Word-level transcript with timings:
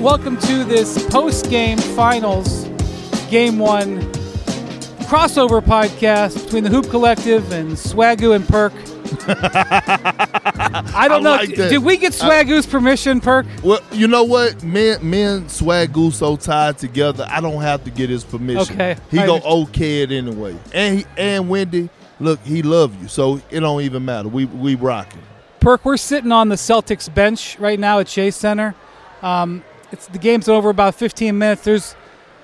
Welcome 0.00 0.36
to 0.38 0.62
this 0.64 1.04
post 1.08 1.50
game 1.50 1.78
finals, 1.78 2.64
game 3.28 3.58
one 3.58 4.00
crossover 5.08 5.60
podcast 5.60 6.44
between 6.44 6.64
the 6.64 6.70
Hoop 6.70 6.88
Collective 6.90 7.50
and 7.50 7.72
Swagoo 7.72 8.34
and 8.36 8.46
Perk. 8.46 8.72
I 10.94 11.08
don't 11.08 11.20
I 11.20 11.20
know. 11.20 11.30
like 11.30 11.48
d- 11.48 11.54
that. 11.56 11.70
Did 11.70 11.82
we 11.82 11.96
get 11.96 12.12
Swagoo's 12.12 12.66
permission, 12.66 13.20
Perk? 13.20 13.46
Well, 13.64 13.80
you 13.90 14.06
know 14.06 14.24
what? 14.24 14.62
Men, 14.62 14.98
men, 15.08 15.48
swag 15.48 15.92
goose 15.92 16.18
so 16.18 16.36
tied 16.36 16.78
together. 16.78 17.26
I 17.28 17.40
don't 17.40 17.60
have 17.62 17.82
to 17.84 17.90
get 17.90 18.10
his 18.10 18.22
permission. 18.22 18.74
Okay, 18.74 18.96
he 19.10 19.18
I 19.18 19.26
go 19.26 19.40
okay 19.62 20.02
it 20.02 20.12
anyway. 20.12 20.56
And 20.72 20.98
he, 20.98 21.06
and 21.16 21.48
Windy, 21.48 21.88
look, 22.20 22.40
he 22.40 22.62
love 22.62 23.00
you, 23.02 23.08
so 23.08 23.40
it 23.50 23.60
don't 23.60 23.82
even 23.82 24.04
matter. 24.04 24.28
We 24.28 24.44
we 24.44 24.74
rocking. 24.74 25.22
Perk, 25.60 25.84
we're 25.84 25.96
sitting 25.96 26.32
on 26.32 26.48
the 26.48 26.56
Celtics 26.56 27.12
bench 27.12 27.58
right 27.58 27.78
now 27.80 27.98
at 27.98 28.06
Chase 28.06 28.36
Center. 28.36 28.74
Um, 29.22 29.64
it's 29.92 30.06
the 30.08 30.18
game's 30.18 30.48
over 30.48 30.70
about 30.70 30.94
15 30.94 31.36
minutes. 31.36 31.62
There's 31.64 31.94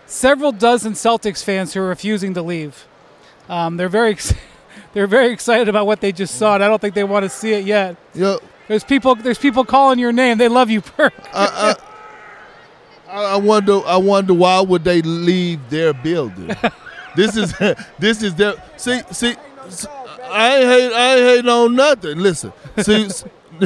several 0.06 0.52
dozen 0.52 0.92
Celtics 0.92 1.42
fans 1.42 1.74
who 1.74 1.80
are 1.80 1.88
refusing 1.88 2.34
to 2.34 2.42
leave. 2.42 2.87
Um, 3.48 3.77
they're 3.77 3.88
very 3.88 4.16
they're 4.92 5.06
very 5.06 5.33
excited 5.33 5.69
about 5.69 5.86
what 5.86 6.00
they 6.00 6.12
just 6.12 6.36
saw, 6.36 6.55
and 6.55 6.64
I 6.64 6.69
don't 6.69 6.80
think 6.80 6.95
they 6.95 7.05
want 7.05 7.24
to 7.24 7.28
see 7.28 7.52
it 7.52 7.64
yet. 7.64 7.97
Yeah, 8.14 8.36
There's 8.69 8.84
people 8.84 9.14
there's 9.14 9.38
people 9.38 9.64
calling 9.64 9.98
your 9.98 10.12
name. 10.12 10.38
They 10.38 10.48
love 10.48 10.70
you, 10.70 10.80
Perk. 10.83 11.14
I, 11.33 11.74
I, 13.09 13.23
I 13.24 13.36
wonder. 13.36 13.80
I 13.84 13.97
wonder 13.97 14.34
why 14.34 14.61
would 14.61 14.84
they 14.84 15.02
leave 15.02 15.61
their 15.70 15.92
building? 15.92 16.55
this 17.16 17.36
is 17.36 17.52
this 17.98 18.22
is 18.22 18.34
their 18.34 18.55
see 18.77 19.00
see. 19.11 19.34
I 20.24 20.56
ain't 20.56 20.66
hate 20.66 20.92
I 20.92 21.14
ain't 21.14 21.27
hating 21.28 21.50
on 21.50 21.77
nothing. 21.77 22.19
Listen, 22.19 22.52
see 22.78 23.09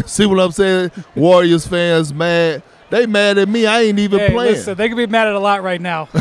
see 0.06 0.26
what 0.26 0.40
I'm 0.40 0.52
saying? 0.52 0.90
Warriors 1.14 1.66
fans 1.66 2.12
mad. 2.12 2.62
They 2.90 3.06
mad 3.06 3.38
at 3.38 3.48
me. 3.48 3.66
I 3.66 3.82
ain't 3.82 3.98
even 3.98 4.18
Hey, 4.18 4.30
playing. 4.32 4.52
listen, 4.52 4.76
they 4.76 4.88
could 4.88 4.96
be 4.96 5.06
mad 5.06 5.26
at 5.26 5.34
a 5.34 5.38
lot 5.40 5.62
right 5.62 5.80
now. 5.80 6.08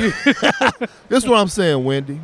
This 1.07 1.23
is 1.23 1.27
what 1.29 1.39
I'm 1.39 1.47
saying, 1.47 1.83
Windy. 1.85 2.19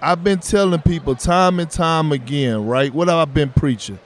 I've 0.00 0.22
been 0.24 0.38
telling 0.38 0.80
people 0.82 1.14
time 1.14 1.60
and 1.60 1.70
time 1.70 2.12
again, 2.12 2.66
right? 2.66 2.92
What 2.92 3.08
have 3.08 3.18
I 3.18 3.24
been 3.24 3.50
preaching? 3.50 3.98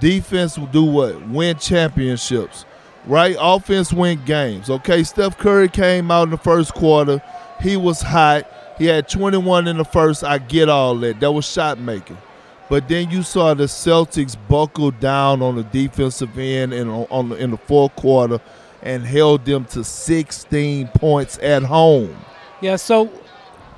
Defense 0.00 0.58
will 0.58 0.66
do 0.66 0.84
what? 0.84 1.26
Win 1.28 1.56
championships, 1.58 2.64
right? 3.06 3.36
Offense 3.38 3.92
win 3.92 4.22
games. 4.24 4.68
Okay, 4.70 5.02
Steph 5.04 5.38
Curry 5.38 5.68
came 5.68 6.10
out 6.10 6.24
in 6.24 6.30
the 6.30 6.38
first 6.38 6.74
quarter. 6.74 7.22
He 7.60 7.76
was 7.76 8.02
hot. 8.02 8.46
He 8.78 8.86
had 8.86 9.08
21 9.08 9.68
in 9.68 9.76
the 9.78 9.84
first. 9.84 10.24
I 10.24 10.38
get 10.38 10.68
all 10.68 10.94
that. 10.96 11.20
That 11.20 11.32
was 11.32 11.46
shot 11.46 11.78
making. 11.78 12.18
But 12.68 12.88
then 12.88 13.10
you 13.10 13.22
saw 13.22 13.54
the 13.54 13.64
Celtics 13.64 14.36
buckle 14.48 14.90
down 14.90 15.42
on 15.42 15.56
the 15.56 15.62
defensive 15.62 16.38
end 16.38 16.72
and 16.72 16.90
on, 16.90 17.06
on 17.10 17.28
the, 17.28 17.36
in 17.36 17.50
the 17.50 17.56
fourth 17.58 17.94
quarter 17.96 18.40
and 18.84 19.04
held 19.04 19.44
them 19.44 19.64
to 19.64 19.82
16 19.82 20.88
points 20.94 21.38
at 21.42 21.62
home. 21.64 22.14
yeah, 22.60 22.76
so 22.76 23.10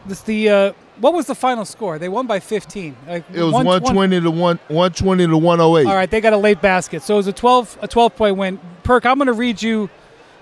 this 0.06 0.20
the 0.22 0.48
uh, 0.50 0.72
what 1.00 1.12
was 1.14 1.26
the 1.26 1.34
final 1.34 1.64
score? 1.64 1.98
They 1.98 2.08
won 2.08 2.26
by 2.26 2.40
15. 2.40 2.96
Like, 3.06 3.24
It 3.32 3.42
was 3.42 3.52
one- 3.52 3.66
one- 3.66 3.82
120 3.82 4.20
to 4.20 4.30
one 4.30 4.58
120 4.68 5.26
to 5.26 5.36
108. 5.36 5.86
All 5.86 5.94
right, 5.94 6.10
they 6.10 6.20
got 6.20 6.32
a 6.32 6.36
late 6.38 6.60
basket. 6.60 7.02
So 7.02 7.14
it 7.14 7.16
was 7.18 7.26
a 7.26 7.32
12 7.32 7.78
a 7.82 7.88
12 7.88 8.16
point 8.16 8.36
win. 8.36 8.58
Perk, 8.82 9.04
I'm 9.06 9.16
going 9.18 9.26
to 9.26 9.32
read 9.32 9.62
you 9.62 9.88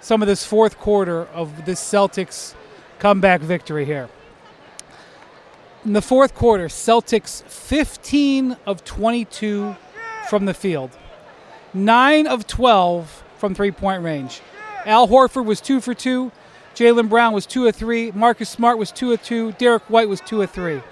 some 0.01 0.23
of 0.23 0.29
this 0.29 0.45
fourth 0.45 0.79
quarter 0.79 1.27
of 1.35 1.65
this 1.67 1.81
Celtics 1.81 2.55
comeback 2.99 3.41
victory 3.41 3.85
here. 3.85 4.09
In 5.85 5.93
the 5.93 6.03
fourth 6.03 6.35
quarter, 6.35 6.69
Celtics 6.69 7.43
15 7.45 8.57
of 8.67 8.85
22 8.85 9.77
from 10.29 10.47
the 10.47 10.55
field. 10.55 10.91
9 11.75 12.27
of 12.27 12.47
12 12.47 13.23
from 13.39 13.55
three-point 13.55 14.03
range. 14.03 14.41
Al 14.87 15.09
Horford 15.09 15.45
was 15.45 15.61
2 15.61 15.81
for 15.81 15.95
2. 15.95 16.31
Jaylen 16.75 17.09
Brown 17.09 17.33
was 17.33 17.47
2 17.47 17.67
of 17.67 17.77
3. 17.77 18.13
Marcus 18.13 18.49
Smart 18.49 18.79
was 18.79 18.91
2 18.91 19.13
of 19.13 19.23
2. 19.23 19.53
Derrick 19.53 19.85
White 19.85 20.09
was 20.09 20.21
2 20.21 20.43
of 20.43 20.51
3. 20.51 20.83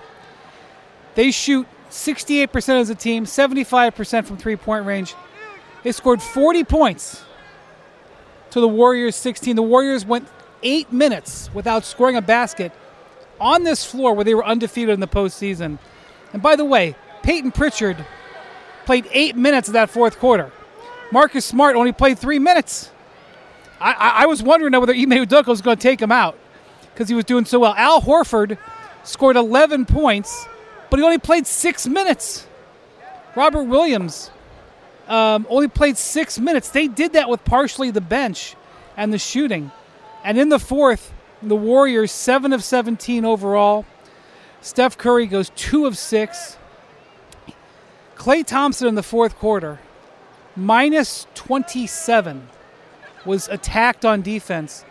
They 1.15 1.31
shoot 1.31 1.67
68% 1.91 2.81
as 2.81 2.91
a 2.91 2.95
team, 2.95 3.25
75% 3.25 4.25
from 4.25 4.37
three 4.39 4.57
point 4.57 4.87
range. 4.87 5.15
They 5.83 5.93
scored 5.93 6.23
40 6.23 6.65
points 6.65 7.23
to 8.51 8.61
the 8.61 8.69
Warriors 8.69 9.15
16. 9.17 9.57
The 9.57 9.63
Warriors 9.63 10.07
went 10.07 10.29
eight 10.63 10.93
minutes 10.93 11.51
without 11.53 11.85
scoring 11.85 12.17
a 12.17 12.23
basket 12.23 12.73
on 13.41 13.65
this 13.65 13.85
floor 13.85 14.15
where 14.15 14.25
they 14.25 14.35
were 14.35 14.45
undefeated 14.45 14.95
in 14.95 15.01
the 15.01 15.09
postseason. 15.09 15.79
And 16.33 16.41
by 16.41 16.57
the 16.57 16.65
way, 16.65 16.95
Payton 17.23 17.53
Pritchard 17.53 18.05
played 18.87 19.07
eight 19.13 19.37
minutes 19.37 19.69
of 19.69 19.75
that 19.75 19.91
fourth 19.91 20.19
quarter. 20.19 20.51
Marcus 21.11 21.45
Smart 21.45 21.77
only 21.77 21.93
played 21.93 22.19
three 22.19 22.39
minutes. 22.39 22.91
I, 23.83 24.23
I, 24.23 24.27
was 24.27 24.43
wondering 24.43 24.79
whether 24.79 24.93
Ime 24.93 25.11
Udoka 25.11 25.49
was 25.49 25.61
going 25.61 25.77
to 25.77 25.83
take 25.83 26.01
him 26.01 26.13
out 26.13 26.39
because 26.93 27.09
he 27.09 27.15
was 27.15 27.25
doing 27.25 27.45
so 27.45 27.59
well. 27.59 27.75
Al 27.77 28.01
Horford 28.01 28.57
scored 29.03 29.37
11 29.37 29.87
points, 29.87 30.47
but 30.89 30.99
he 30.99 31.05
only 31.05 31.19
played 31.19 31.47
six 31.47 31.87
minutes. 31.87 32.47
Robert 33.35 33.65
Williams 33.65 34.31
um, 35.09 35.47
only 35.51 35.69
played 35.69 35.97
six 35.97 36.39
minutes. 36.39 36.69
They 36.69 36.87
did 36.87 37.15
that 37.15 37.29
with 37.29 37.45
partially 37.45 37.91
the 37.91 38.01
bench 38.01 38.55
and 38.97 39.13
the 39.13 39.19
shooting. 39.19 39.73
And 40.23 40.39
in 40.39 40.49
the 40.49 40.59
fourth, 40.59 41.13
the 41.43 41.57
Warriors, 41.57 42.13
7 42.13 42.53
of 42.53 42.63
17 42.63 43.25
overall. 43.25 43.85
Steph 44.61 44.97
Curry 44.97 45.27
goes 45.27 45.51
2 45.57 45.87
of 45.87 45.99
6. 45.99 46.57
Klay 48.15 48.47
Thompson 48.47 48.87
in 48.87 48.95
the 48.95 49.03
fourth 49.03 49.37
quarter, 49.37 49.81
minus 50.55 51.27
27, 51.35 52.49
was 53.25 53.49
attacked 53.49 54.05
on 54.05 54.23
defense. 54.23 54.85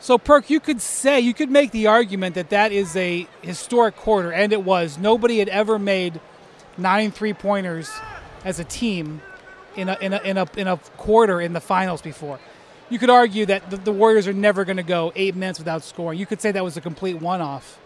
So, 0.00 0.18
Perk, 0.18 0.50
you 0.50 0.58
could 0.58 0.80
say, 0.80 1.20
you 1.20 1.32
could 1.32 1.50
make 1.50 1.70
the 1.70 1.86
argument 1.86 2.34
that 2.34 2.50
that 2.50 2.72
is 2.72 2.96
a 2.96 3.26
historic 3.40 3.94
quarter, 3.94 4.32
and 4.32 4.52
it 4.52 4.64
was. 4.64 4.98
Nobody 4.98 5.38
had 5.38 5.48
ever 5.48 5.78
made 5.78 6.20
nine 6.76 7.12
three 7.12 7.32
pointers 7.32 7.90
as 8.44 8.58
a 8.58 8.64
team 8.64 9.22
in 9.76 9.88
a, 9.88 9.96
in, 10.00 10.12
a, 10.12 10.20
in, 10.22 10.38
a, 10.38 10.48
in 10.56 10.66
a 10.66 10.76
quarter 10.96 11.40
in 11.40 11.52
the 11.52 11.60
finals 11.60 12.02
before. 12.02 12.40
You 12.90 12.98
could 12.98 13.10
argue 13.10 13.46
that 13.46 13.70
the, 13.70 13.76
the 13.76 13.92
Warriors 13.92 14.26
are 14.26 14.32
never 14.32 14.64
going 14.64 14.76
to 14.76 14.82
go 14.82 15.12
eight 15.14 15.36
minutes 15.36 15.58
without 15.58 15.82
scoring. 15.82 16.18
You 16.18 16.26
could 16.26 16.40
say 16.40 16.50
that 16.52 16.64
was 16.64 16.76
a 16.76 16.80
complete 16.80 17.20
one 17.20 17.40
off. 17.40 17.78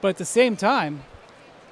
But 0.00 0.08
at 0.08 0.16
the 0.18 0.24
same 0.24 0.56
time, 0.56 1.04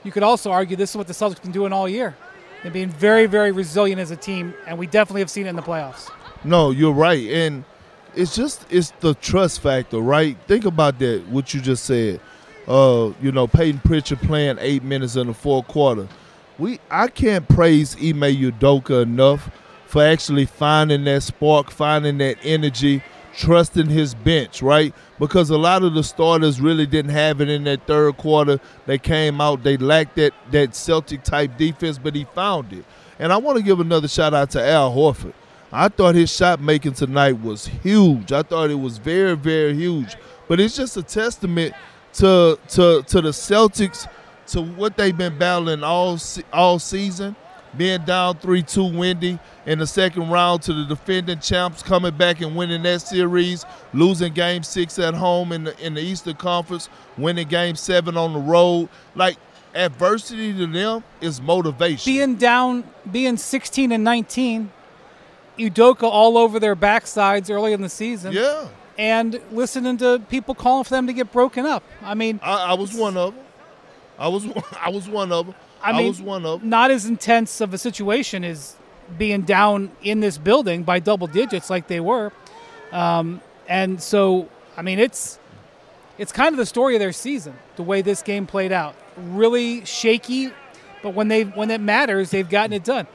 you 0.05 0.13
could 0.13 0.23
also 0.23 0.51
argue 0.51 0.77
this 0.77 0.91
is 0.91 0.97
what 0.97 1.09
the 1.09 1.13
Celtics 1.13 1.35
have 1.35 1.43
been 1.43 1.53
doing 1.53 1.73
all 1.73 1.89
year. 1.89 2.17
They're 2.63 2.71
being 2.71 2.89
very, 2.89 3.27
very 3.27 3.53
resilient 3.53 4.01
as 4.01 4.11
a 4.11 4.17
team, 4.17 4.55
and 4.67 4.79
we 4.79 4.87
definitely 4.87 5.23
have 5.23 5.31
seen 5.31 5.47
it 5.47 5.51
in 5.51 5.57
the 5.57 5.63
playoffs. 5.63 6.11
No, 6.45 6.71
you're 6.71 6.93
right, 6.93 7.29
and 7.29 7.65
it's 8.15 8.35
just 8.35 8.65
it's 8.71 8.93
the 9.01 9.15
trust 9.15 9.61
factor, 9.61 9.99
right? 9.99 10.37
Think 10.47 10.65
about 10.65 10.99
that. 11.01 11.27
What 11.29 11.53
you 11.55 11.61
just 11.61 11.85
said. 11.85 12.21
Uh, 12.67 13.13
you 13.21 13.33
know, 13.33 13.47
Payton 13.47 13.81
Pritchard 13.81 14.21
playing 14.21 14.59
eight 14.61 14.83
minutes 14.83 15.17
in 15.17 15.27
the 15.27 15.35
fourth 15.35 15.67
quarter. 15.67 16.09
We 16.59 16.79
I 16.91 17.09
can't 17.09 17.49
praise 17.49 17.95
Ime 17.97 18.21
Udoka 18.23 19.03
enough 19.03 19.51
for 19.87 20.03
actually 20.05 20.47
finding 20.47 21.05
that 21.05 21.23
spark, 21.23 21.71
finding 21.71 22.19
that 22.19 22.37
energy, 22.45 23.03
trusting 23.37 23.89
his 23.89 24.15
bench, 24.15 24.63
right? 24.63 24.95
Because 25.19 25.51
a 25.51 25.59
lot 25.59 25.83
of 25.83 25.95
the 25.95 26.05
starters 26.05 26.61
really 26.61 26.87
didn't 26.87 27.11
have 27.11 27.41
it 27.41 27.49
in 27.49 27.65
that 27.65 27.87
third 27.87 28.17
quarter. 28.17 28.61
They 28.87 28.99
came 28.99 29.41
out, 29.41 29.63
they 29.63 29.77
lacked 29.77 30.17
that 30.17 30.33
that 30.53 30.75
Celtic 30.75 31.23
type 31.23 31.57
defense, 31.59 31.99
but 31.99 32.15
he 32.15 32.25
found 32.25 32.73
it. 32.73 32.85
And 33.19 33.33
I 33.33 33.37
want 33.37 33.59
to 33.59 33.65
give 33.65 33.81
another 33.81 34.09
shout 34.09 34.33
out 34.33 34.51
to 34.51 34.65
Al 34.65 34.95
Horford. 34.95 35.35
I 35.73 35.89
thought 35.89 36.15
his 36.15 36.35
shot 36.35 36.61
making 36.61 36.95
tonight 36.95 37.41
was 37.41 37.67
huge. 37.67 38.33
I 38.33 38.43
thought 38.43 38.71
it 38.71 38.75
was 38.75 38.99
very, 38.99 39.37
very 39.37 39.75
huge. 39.75 40.17
But 40.49 40.59
it's 40.59 40.77
just 40.77 40.97
a 40.97 41.03
testament 41.03 41.75
to 42.15 42.59
to 42.71 43.03
to 43.07 43.21
the 43.21 43.31
Celtics, 43.31 44.09
to 44.49 44.63
what 44.63 44.97
they've 44.97 45.17
been 45.17 45.39
battling 45.39 45.85
all 45.85 46.19
all 46.53 46.81
season, 46.81 47.37
being 47.77 48.05
down 48.05 48.39
three 48.39 48.63
two 48.63 48.85
windy 48.85 49.39
in 49.67 49.79
the 49.79 49.87
second 49.87 50.29
round 50.29 50.63
to 50.63 50.73
the 50.73 50.85
defending 50.87 51.39
champs 51.39 51.85
coming 51.85 52.17
back 52.17 52.41
and 52.41 52.57
winning 52.57 52.83
that 52.83 53.03
series, 53.03 53.65
losing 53.95 54.33
game 54.33 54.65
six 54.65 54.99
at 54.99 55.15
home 55.15 55.53
in 55.53 55.65
the 55.65 55.87
in 55.87 55.95
the 55.95 56.01
Eastern 56.01 56.35
Conference, 56.35 56.89
winning 57.17 57.47
game 57.47 57.77
seven 57.77 58.17
on 58.17 58.33
the 58.33 58.41
road. 58.41 58.89
Like 59.15 59.37
adversity 59.73 60.53
to 60.53 60.67
them 60.67 61.05
is 61.21 61.41
motivation. 61.41 62.13
Being 62.13 62.35
down, 62.35 62.83
being 63.13 63.37
16 63.37 63.93
and 63.93 64.03
19, 64.03 64.73
Udoka 65.61 66.05
all 66.05 66.39
over 66.39 66.59
their 66.59 66.75
backsides 66.77 67.51
early 67.51 67.73
in 67.73 67.83
the 67.83 67.89
season. 67.89 68.33
yeah. 68.33 68.69
and 68.99 69.41
listening 69.53 69.97
to 69.99 70.21
people 70.29 70.55
calling 70.55 70.85
for 70.85 70.91
them 70.91 71.07
to 71.07 71.13
get 71.13 71.31
broken 71.33 71.67
up. 71.67 71.83
I 72.03 72.15
mean, 72.15 72.41
I, 72.43 72.71
I 72.71 72.75
was 72.75 72.95
one 72.95 73.17
of 73.17 73.35
them. 73.35 73.45
I 74.19 74.29
was 74.29 74.45
I 74.81 74.91
was 74.91 75.09
one 75.09 75.33
of 75.33 75.47
them. 75.47 75.55
I 75.83 75.91
I, 75.91 75.97
mean, 75.99 76.09
was 76.09 76.21
one 76.21 76.45
of 76.45 76.61
them. 76.61 76.69
not 76.69 76.91
as 76.91 77.07
intense 77.07 77.61
of 77.61 77.73
a 77.73 77.79
situation 77.79 78.45
as 78.45 78.77
being 79.19 79.43
down 79.43 79.91
in 80.03 80.21
this 80.21 80.39
building 80.39 80.83
by 80.83 80.99
double 81.01 81.27
digits 81.27 81.71
like 81.71 81.87
they 81.89 82.01
were. 82.01 82.33
Um, 82.93 83.41
and 83.67 84.01
so, 84.03 84.49
I 84.77 84.83
mean, 84.83 84.99
it's 84.99 85.39
it's 86.19 86.33
kind 86.33 86.53
of 86.53 86.59
the 86.59 86.67
story 86.67 86.95
of 86.97 87.01
their 87.01 87.13
season, 87.13 87.55
the 87.77 87.83
way 87.83 88.03
this 88.03 88.21
game 88.23 88.47
played 88.47 88.73
out. 88.73 88.95
Really 89.17 89.85
shaky, 89.87 90.53
but 91.03 91.15
when 91.15 91.29
they 91.29 91.45
when 91.45 91.71
it 91.71 91.81
matters, 91.81 92.31
they've 92.31 92.49
gotten 92.49 92.73
it 92.75 92.85
done. 92.85 93.07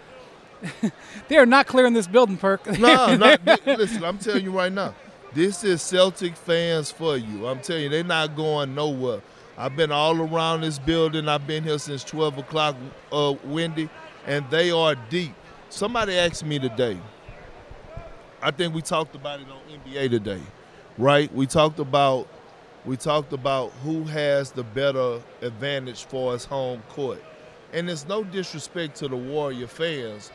they 1.27 1.37
are 1.37 1.45
not 1.45 1.67
clearing 1.67 1.93
this 1.93 2.07
building, 2.07 2.37
Perk. 2.37 2.65
No, 2.79 3.15
no. 3.15 3.35
listen, 3.65 4.03
I'm 4.03 4.17
telling 4.17 4.43
you 4.43 4.51
right 4.51 4.71
now. 4.71 4.93
This 5.33 5.63
is 5.63 5.81
Celtic 5.81 6.35
fans 6.35 6.91
for 6.91 7.17
you. 7.17 7.47
I'm 7.47 7.59
telling 7.59 7.83
you, 7.83 7.89
they're 7.89 8.03
not 8.03 8.35
going 8.35 8.73
nowhere. 8.73 9.21
I've 9.57 9.75
been 9.75 9.91
all 9.91 10.19
around 10.19 10.61
this 10.61 10.79
building. 10.79 11.27
I've 11.27 11.45
been 11.45 11.63
here 11.63 11.77
since 11.77 12.03
12 12.03 12.39
o'clock, 12.39 12.75
uh, 13.11 13.35
Windy, 13.43 13.89
and 14.25 14.49
they 14.49 14.71
are 14.71 14.95
deep. 14.95 15.33
Somebody 15.69 16.17
asked 16.17 16.45
me 16.45 16.59
today. 16.59 16.97
I 18.41 18.51
think 18.51 18.73
we 18.73 18.81
talked 18.81 19.15
about 19.15 19.41
it 19.41 19.47
on 19.49 19.59
NBA 19.79 20.09
today, 20.09 20.41
right? 20.97 21.33
We 21.33 21.47
talked 21.47 21.79
about 21.79 22.27
we 22.85 22.95
talked 22.95 23.33
about 23.33 23.71
who 23.83 24.03
has 24.03 24.51
the 24.51 24.63
better 24.63 25.19
advantage 25.41 26.05
for 26.05 26.33
his 26.33 26.45
home 26.45 26.83
court. 26.89 27.23
And 27.73 27.89
it's 27.89 28.07
no 28.07 28.23
disrespect 28.23 28.95
to 28.97 29.07
the 29.07 29.15
Warrior 29.15 29.67
fans, 29.67 30.31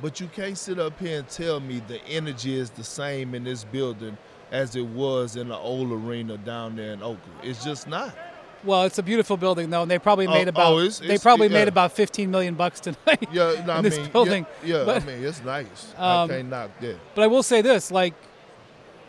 but 0.00 0.20
you 0.20 0.26
can't 0.28 0.58
sit 0.58 0.78
up 0.78 0.98
here 0.98 1.18
and 1.20 1.28
tell 1.28 1.60
me 1.60 1.80
the 1.88 2.04
energy 2.06 2.56
is 2.56 2.70
the 2.70 2.84
same 2.84 3.34
in 3.34 3.44
this 3.44 3.64
building 3.64 4.16
as 4.52 4.76
it 4.76 4.86
was 4.86 5.36
in 5.36 5.48
the 5.48 5.56
old 5.56 5.90
arena 5.90 6.36
down 6.38 6.76
there 6.76 6.92
in 6.92 7.02
Oakland. 7.02 7.38
It's 7.42 7.64
just 7.64 7.88
not. 7.88 8.14
Well, 8.62 8.84
it's 8.84 8.98
a 8.98 9.02
beautiful 9.02 9.36
building 9.36 9.68
though, 9.70 9.82
and 9.82 9.90
they 9.90 9.98
probably 9.98 10.26
made 10.26 10.46
Oh, 10.46 10.50
about 10.50 10.72
oh, 10.72 10.78
it's- 10.78 10.98
they 11.00 11.18
probably 11.18 11.48
yeah. 11.48 11.52
made 11.60 11.68
about 11.68 11.92
15 11.92 12.30
million 12.30 12.54
bucks 12.54 12.80
tonight. 12.80 13.28
Yeah, 13.32 13.62
no, 13.66 13.72
I 13.74 13.80
this 13.82 13.98
mean, 13.98 14.10
building. 14.10 14.46
yeah, 14.64 14.78
yeah 14.78 14.84
But- 14.84 15.02
I 15.02 15.06
mean, 15.06 15.22
it's 15.24 15.42
nice. 15.44 15.92
Um, 15.98 16.30
I 16.30 16.34
can't 16.34 16.48
knock 16.48 16.70
that. 16.80 16.96
But 17.14 17.22
I 17.22 17.26
will 17.26 17.42
say 17.42 17.60
this: 17.62 17.90
like, 17.90 18.14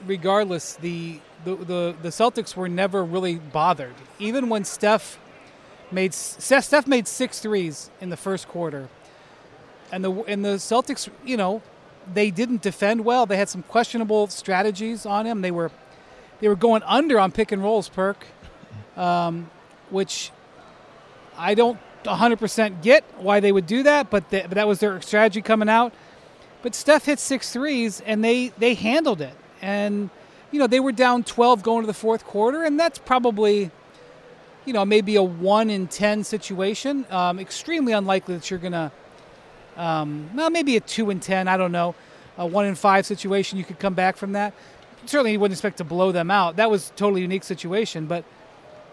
regardless, 0.06 0.76
the 0.76 1.20
the 1.46 1.56
the, 1.56 1.96
the 2.02 2.10
Celtics 2.10 2.56
were 2.56 2.68
never 2.70 3.04
really 3.04 3.36
bothered. 3.36 3.94
Even 4.20 4.50
when 4.50 4.64
Steph 4.66 5.20
made 5.92 6.14
Steph 6.14 6.88
made 6.88 7.08
six 7.08 7.40
threes 7.40 7.90
in 8.02 8.10
the 8.10 8.18
first 8.18 8.48
quarter, 8.48 8.90
and 9.92 10.04
the 10.04 10.12
and 10.12 10.44
the 10.44 10.56
Celtics, 10.56 11.10
you 11.24 11.38
know, 11.38 11.62
they 12.14 12.32
didn't 12.32 12.62
defend 12.62 13.04
well. 13.06 13.26
They 13.26 13.38
had 13.38 13.50
some 13.50 13.64
questionable 13.64 14.28
strategies 14.28 15.06
on 15.06 15.26
him. 15.26 15.42
They 15.42 15.52
were 15.52 15.72
they 16.40 16.48
were 16.48 16.56
going 16.56 16.84
under 16.84 17.20
on 17.20 17.32
pick 17.32 17.52
and 17.52 17.64
rolls, 17.64 17.90
perk, 17.90 18.26
um, 18.98 19.50
which 19.90 20.32
I 21.38 21.54
don't 21.56 21.80
100% 22.04 22.82
get 22.82 23.04
why 23.18 23.40
they 23.40 23.52
would 23.52 23.66
do 23.66 23.84
that, 23.84 24.10
but, 24.10 24.30
th- 24.30 24.44
but 24.44 24.56
that 24.56 24.68
was 24.68 24.80
their 24.80 25.02
strategy 25.02 25.42
coming 25.42 25.70
out. 25.70 25.94
But 26.62 26.76
Steph 26.76 27.06
hit 27.06 27.20
six 27.20 27.52
threes, 27.52 28.02
and 28.06 28.24
they 28.24 28.50
they 28.58 28.74
handled 28.74 29.22
it. 29.22 29.36
And 29.62 30.10
you 30.52 30.60
know 30.60 30.68
they 30.68 30.80
were 30.80 30.92
down 30.92 31.24
12 31.24 31.62
going 31.62 31.82
to 31.82 31.88
the 31.88 31.94
fourth 31.94 32.26
quarter, 32.26 32.64
and 32.64 32.80
that's 32.80 32.98
probably 32.98 33.70
you 34.66 34.74
know 34.74 34.84
maybe 34.84 35.16
a 35.16 35.24
one 35.24 35.70
in 35.70 35.88
10 35.88 36.24
situation. 36.24 37.06
Um, 37.12 37.40
extremely 37.40 37.94
unlikely 37.94 38.36
that 38.36 38.50
you're 38.50 38.60
gonna. 38.60 38.92
Um, 39.75 40.30
well, 40.36 40.50
maybe 40.50 40.77
a 40.77 40.80
two 40.80 41.10
in 41.10 41.19
10. 41.19 41.48
I 41.48 41.57
don't 41.57 41.72
know. 41.72 41.95
A 42.38 42.45
one 42.45 42.66
in 42.66 42.75
five 42.75 43.06
situation, 43.06 43.57
you 43.57 43.63
could 43.63 43.80
come 43.80 43.94
back 43.94 44.18
from 44.18 44.33
that. 44.33 44.54
Certainly, 45.06 45.33
you 45.33 45.39
wouldn't 45.39 45.56
expect 45.56 45.77
to 45.77 45.83
blow 45.83 46.12
them 46.12 46.30
out. 46.30 46.57
That 46.57 46.69
was 46.69 46.89
a 46.89 46.94
totally 46.94 47.22
unique 47.22 47.44
situation, 47.44 48.07
but 48.07 48.25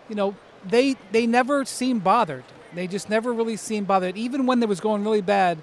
you 0.08 0.14
know 0.14 0.36
they 0.64 0.96
they 1.10 1.26
never 1.26 1.64
seemed 1.64 2.04
bothered. 2.04 2.44
They 2.74 2.86
just 2.86 3.10
never 3.10 3.32
really 3.32 3.56
seemed 3.56 3.86
bothered, 3.86 4.16
even 4.16 4.46
when 4.46 4.62
it 4.62 4.68
was 4.68 4.80
going 4.80 5.02
really 5.02 5.20
bad. 5.22 5.58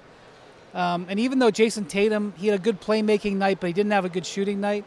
Um, 0.74 1.06
and 1.08 1.18
even 1.18 1.38
though 1.40 1.50
Jayson 1.50 1.86
Tatum, 1.86 2.32
he 2.36 2.46
had 2.46 2.60
a 2.60 2.62
good 2.62 2.80
playmaking 2.80 3.36
night, 3.36 3.58
but 3.60 3.68
he 3.68 3.72
didn't 3.72 3.92
have 3.92 4.04
a 4.04 4.08
good 4.08 4.24
shooting 4.24 4.60
night, 4.60 4.84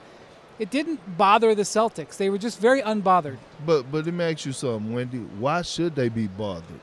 it 0.60 0.70
didn't 0.70 1.18
bother 1.18 1.54
the 1.56 1.64
Celtics. 1.64 2.16
They 2.16 2.30
were 2.30 2.38
just 2.38 2.60
very 2.60 2.82
unbothered. 2.82 3.38
But 3.66 3.92
but 3.92 4.06
let 4.06 4.14
me 4.14 4.24
ask 4.24 4.46
you 4.46 4.54
something, 4.54 4.94
Windy. 4.94 5.18
Why 5.18 5.62
should 5.62 5.96
they 5.96 6.10
be 6.10 6.28
bothered? 6.28 6.80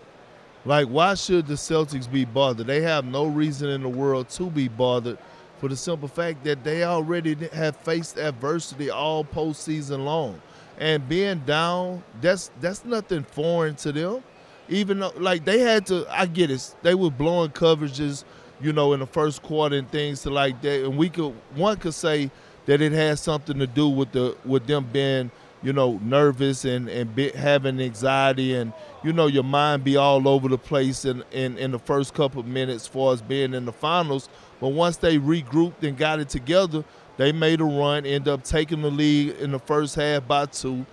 Like, 0.64 0.88
why 0.88 1.14
should 1.14 1.46
the 1.46 1.54
Celtics 1.54 2.10
be 2.10 2.24
bothered? 2.24 2.66
They 2.66 2.82
have 2.82 3.04
no 3.04 3.26
reason 3.26 3.70
in 3.70 3.82
the 3.82 3.88
world 3.88 4.28
to 4.30 4.50
be 4.50 4.68
bothered 4.68 5.18
for 5.58 5.68
the 5.68 5.76
simple 5.76 6.08
fact 6.08 6.44
that 6.44 6.64
they 6.64 6.84
already 6.84 7.34
have 7.52 7.76
faced 7.76 8.18
adversity 8.18 8.90
all 8.90 9.24
postseason 9.24 10.04
long. 10.04 10.40
And 10.78 11.06
being 11.08 11.40
down, 11.40 12.02
that's 12.20 12.50
that's 12.60 12.84
nothing 12.84 13.22
foreign 13.22 13.74
to 13.76 13.92
them. 13.92 14.22
Even 14.68 15.00
though, 15.00 15.12
like, 15.16 15.44
they 15.44 15.58
had 15.58 15.86
to, 15.86 16.06
I 16.08 16.26
get 16.26 16.50
it. 16.50 16.74
They 16.82 16.94
were 16.94 17.10
blowing 17.10 17.50
coverages, 17.50 18.24
you 18.60 18.72
know, 18.72 18.92
in 18.92 19.00
the 19.00 19.06
first 19.06 19.42
quarter 19.42 19.76
and 19.76 19.90
things 19.90 20.22
to 20.22 20.30
like 20.30 20.62
that. 20.62 20.84
And 20.84 20.96
we 20.96 21.08
could, 21.08 21.34
one 21.54 21.76
could 21.76 21.94
say 21.94 22.30
that 22.66 22.80
it 22.80 22.92
has 22.92 23.20
something 23.20 23.58
to 23.58 23.66
do 23.66 23.88
with 23.88 24.12
the 24.12 24.36
with 24.44 24.66
them 24.66 24.86
being 24.92 25.30
you 25.62 25.72
know 25.72 25.98
nervous 26.02 26.64
and 26.64 26.88
and 26.88 27.14
be, 27.14 27.30
having 27.30 27.80
anxiety 27.80 28.54
and 28.54 28.72
you 29.04 29.12
know 29.12 29.26
your 29.26 29.44
mind 29.44 29.84
be 29.84 29.96
all 29.96 30.26
over 30.28 30.48
the 30.48 30.58
place 30.58 31.04
in, 31.04 31.22
in 31.32 31.58
in 31.58 31.70
the 31.70 31.78
first 31.78 32.14
couple 32.14 32.40
of 32.40 32.46
minutes 32.46 32.84
as 32.84 32.88
far 32.88 33.12
as 33.12 33.20
being 33.22 33.54
in 33.54 33.64
the 33.64 33.72
finals 33.72 34.28
but 34.60 34.68
once 34.68 34.96
they 34.96 35.18
regrouped 35.18 35.82
and 35.82 35.96
got 35.96 36.18
it 36.20 36.28
together 36.28 36.84
they 37.16 37.32
made 37.32 37.60
a 37.60 37.64
run 37.64 38.06
end 38.06 38.26
up 38.28 38.42
taking 38.42 38.82
the 38.82 38.90
lead 38.90 39.36
in 39.36 39.50
the 39.52 39.58
first 39.58 39.94
half 39.94 40.26
by 40.26 40.46
two 40.46 40.84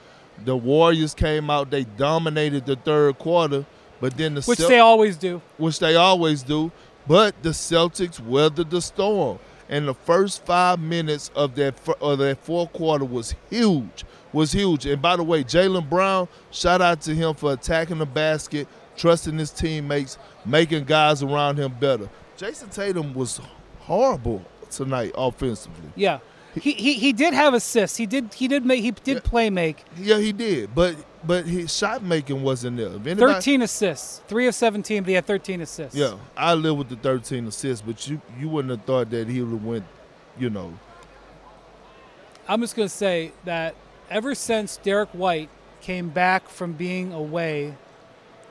the 0.46 0.56
warriors 0.56 1.14
came 1.14 1.50
out 1.50 1.70
they 1.72 1.84
dominated 1.84 2.66
the 2.66 2.76
third 2.76 3.18
quarter 3.18 3.66
but 4.00 4.16
then 4.18 4.36
the 4.36 4.42
Which 4.42 4.60
Cel- 4.60 4.70
they 4.70 4.80
always 4.80 5.18
do. 5.18 5.42
which 5.58 5.80
they 5.80 5.96
always 5.96 6.44
do. 6.44 6.72
But 7.08 7.42
the 7.42 7.50
Celtics 7.50 8.20
weathered 8.20 8.70
the 8.70 8.82
storm, 8.82 9.40
and 9.70 9.88
the 9.88 9.94
first 9.94 10.46
five 10.46 10.80
minutes 10.80 11.32
of 11.36 11.56
that 11.56 11.76
of 12.02 12.20
that 12.20 12.38
fourth 12.44 12.74
quarter 12.74 13.06
was 13.06 13.34
huge. 13.50 14.04
Was 14.34 14.52
huge. 14.52 14.86
And 14.86 15.02
by 15.02 15.16
the 15.16 15.24
way, 15.24 15.44
Jaylen 15.44 15.90
Brown, 15.90 16.28
shout 16.52 16.82
out 16.82 17.02
to 17.02 17.16
him 17.16 17.34
for 17.34 17.54
attacking 17.54 17.98
the 18.00 18.06
basket, 18.06 18.68
trusting 18.98 19.38
his 19.38 19.52
teammates, 19.52 20.18
making 20.46 20.84
guys 20.84 21.24
around 21.24 21.58
him 21.58 21.74
better. 21.80 22.10
Jayson 22.38 22.70
Tatum 22.70 23.14
was 23.14 23.40
horrible 23.80 24.44
tonight 24.70 25.12
offensively. 25.16 25.90
Yeah. 25.96 26.20
He, 26.60 26.72
he, 26.72 26.94
he 26.94 27.14
did 27.14 27.34
have 27.36 27.54
assists. 27.54 27.98
He 27.98 28.06
did 28.08 28.34
he 28.34 28.48
did 28.48 28.66
make 28.66 28.82
he 28.82 28.90
did 28.92 29.16
Yeah. 29.18 29.20
play 29.24 29.50
make. 29.52 29.84
Yeah, 29.96 30.18
he 30.18 30.32
did, 30.32 30.74
but 30.74 30.96
but 31.24 31.46
his 31.46 31.76
shot 31.76 32.02
making 32.04 32.42
wasn't 32.42 32.78
there. 32.78 32.88
Anybody- 32.90 33.18
13 33.18 33.62
assists. 33.62 34.22
3 34.28 34.48
of 34.48 34.56
17, 34.56 35.04
but 35.04 35.10
he 35.10 35.14
had 35.16 35.26
13 35.26 35.62
assists. 35.62 35.96
Yeah, 35.96 36.16
I 36.36 36.54
live 36.56 36.78
with 36.78 36.90
the 36.90 36.96
13 36.96 37.48
assists, 37.48 37.84
but 37.86 38.08
you 38.08 38.20
you 38.40 38.50
wouldn't 38.50 38.72
have 38.72 38.86
thought 38.86 39.10
that 39.12 39.28
he 39.28 39.42
would 39.42 39.52
have 39.52 39.64
went, 39.64 39.86
you 40.40 40.50
know, 40.50 40.74
I'm 42.48 42.62
just 42.62 42.76
going 42.76 42.88
to 42.88 42.94
say 42.94 43.34
that 43.46 43.76
ever 44.10 44.36
since 44.36 44.78
Derrick 44.78 45.10
White 45.10 45.50
came 45.82 46.10
back 46.10 46.50
from 46.50 46.74
being 46.74 47.14
away 47.14 47.76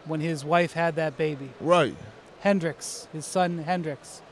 when 0.05 0.21
his 0.21 0.45
wife 0.45 0.73
had 0.73 0.97
that 0.97 1.17
baby, 1.17 1.51
right. 1.61 1.95
Hendrix, 2.41 3.09
his 3.13 3.27
son 3.27 3.59
Hendrix. 3.59 4.23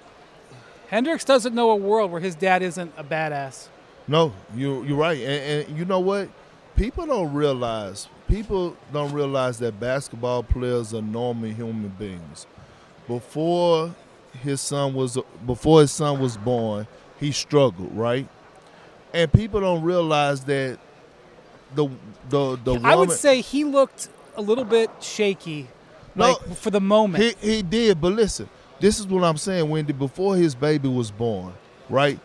Hendrix 0.89 1.25
doesn't 1.25 1.55
know 1.55 1.71
a 1.71 1.77
world 1.77 2.13
where 2.13 2.21
his 2.21 2.35
dad 2.35 2.63
isn't 2.63 2.93
a 2.97 3.03
badass. 3.03 3.69
No, 4.07 4.33
you 4.55 4.85
you're 4.85 4.99
right, 4.99 5.19
and, 5.19 5.69
and 5.69 5.79
you 5.79 5.85
know 5.85 6.01
what? 6.01 6.29
People 6.77 7.07
don't 7.07 7.33
realize. 7.33 8.09
People 8.29 8.77
don't 8.93 9.13
realize 9.13 9.59
that 9.59 9.79
basketball 9.79 10.43
players 10.43 10.95
are 10.95 11.03
normal 11.03 11.51
human 11.51 11.89
beings. 11.99 12.47
Before 13.07 13.95
his 14.43 14.61
son 14.61 14.95
was 14.95 15.19
before 15.47 15.81
his 15.81 15.93
son 15.93 16.21
was 16.21 16.37
born, 16.37 16.87
he 17.19 17.33
struggled, 17.33 17.95
right? 17.97 18.29
And 19.13 19.33
people 19.33 19.61
don't 19.61 19.83
realize 19.83 20.45
that 20.45 20.79
the 21.75 21.89
the 22.29 22.57
the 22.65 22.81
I 22.83 22.95
would 22.95 23.11
say 23.11 23.41
he 23.41 23.65
looked 23.65 24.09
a 24.37 24.43
little 24.43 24.65
bit 24.65 24.91
shaky 25.01 25.69
No, 26.15 26.29
like, 26.31 26.57
for 26.57 26.71
the 26.71 26.81
moment. 26.81 27.23
He 27.23 27.55
he 27.57 27.63
did, 27.63 28.01
but 28.01 28.13
listen, 28.13 28.49
this 28.81 28.99
is 28.99 29.07
what 29.07 29.25
I'm 29.25 29.37
saying, 29.37 29.69
Windy. 29.69 29.93
Before 29.93 30.37
his 30.37 30.55
baby 30.55 30.89
was 30.89 31.11
born, 31.11 31.53
right? 31.89 32.19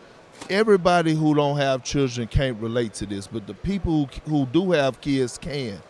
Everybody 0.48 1.14
who 1.14 1.34
don't 1.34 1.58
have 1.58 1.84
children 1.84 2.26
can't 2.26 2.60
relate 2.60 2.94
to 2.94 3.06
this, 3.06 3.26
but 3.26 3.46
the 3.46 3.54
people 3.54 4.08
who, 4.24 4.30
who 4.30 4.46
do 4.46 4.72
have 4.72 5.00
kids 5.00 5.36
can. 5.36 5.80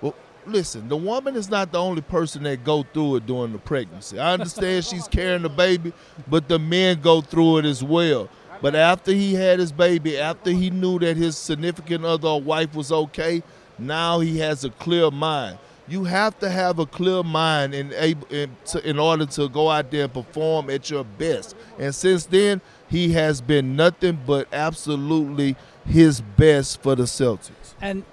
Well, 0.00 0.14
listen, 0.44 0.88
the 0.88 0.96
woman 0.96 1.36
is 1.36 1.48
not 1.48 1.70
the 1.70 1.78
only 1.78 2.02
person 2.02 2.42
that 2.42 2.64
go 2.64 2.82
through 2.82 3.16
it 3.16 3.26
during 3.26 3.52
the 3.52 3.58
pregnancy. 3.58 4.18
I 4.18 4.32
understand 4.32 4.84
she's 4.84 5.06
carrying 5.06 5.42
the 5.42 5.48
baby, 5.48 5.92
but 6.26 6.48
the 6.48 6.58
men 6.58 7.00
go 7.00 7.20
through 7.20 7.58
it 7.58 7.64
as 7.64 7.82
well. 7.84 8.28
But 8.62 8.76
after 8.76 9.12
he 9.12 9.34
had 9.34 9.58
his 9.58 9.72
baby, 9.72 10.16
after 10.16 10.50
he 10.50 10.70
knew 10.70 11.00
that 11.00 11.16
his 11.16 11.36
significant 11.36 12.04
other 12.04 12.28
or 12.28 12.40
wife 12.40 12.74
was 12.74 12.92
okay, 12.92 13.42
now 13.76 14.20
he 14.20 14.38
has 14.38 14.64
a 14.64 14.70
clear 14.70 15.10
mind. 15.10 15.58
You 15.88 16.04
have 16.04 16.38
to 16.38 16.48
have 16.48 16.78
a 16.78 16.86
clear 16.86 17.24
mind 17.24 17.74
in 17.74 17.92
in, 18.30 18.56
in 18.84 18.98
order 19.00 19.26
to 19.26 19.48
go 19.48 19.68
out 19.68 19.90
there 19.90 20.04
and 20.04 20.14
perform 20.14 20.70
at 20.70 20.88
your 20.88 21.02
best. 21.02 21.56
And 21.76 21.92
since 21.92 22.24
then, 22.24 22.60
he 22.88 23.12
has 23.12 23.40
been 23.40 23.74
nothing 23.74 24.20
but 24.24 24.46
absolutely 24.52 25.56
his 25.84 26.20
best 26.20 26.80
for 26.82 26.94
the 26.94 27.02
Celtics. 27.02 27.74
And 27.80 28.04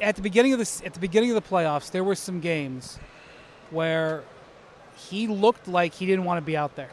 at 0.00 0.16
the 0.16 0.22
beginning 0.22 0.54
of 0.54 0.58
the 0.60 0.82
at 0.86 0.94
the 0.94 1.00
beginning 1.00 1.30
of 1.30 1.34
the 1.34 1.48
playoffs, 1.48 1.90
there 1.90 2.02
were 2.02 2.14
some 2.14 2.40
games 2.40 2.98
where 3.70 4.24
he 4.96 5.26
looked 5.26 5.68
like 5.68 5.92
he 5.92 6.06
didn't 6.06 6.24
want 6.24 6.38
to 6.38 6.46
be 6.46 6.56
out 6.56 6.74
there. 6.74 6.90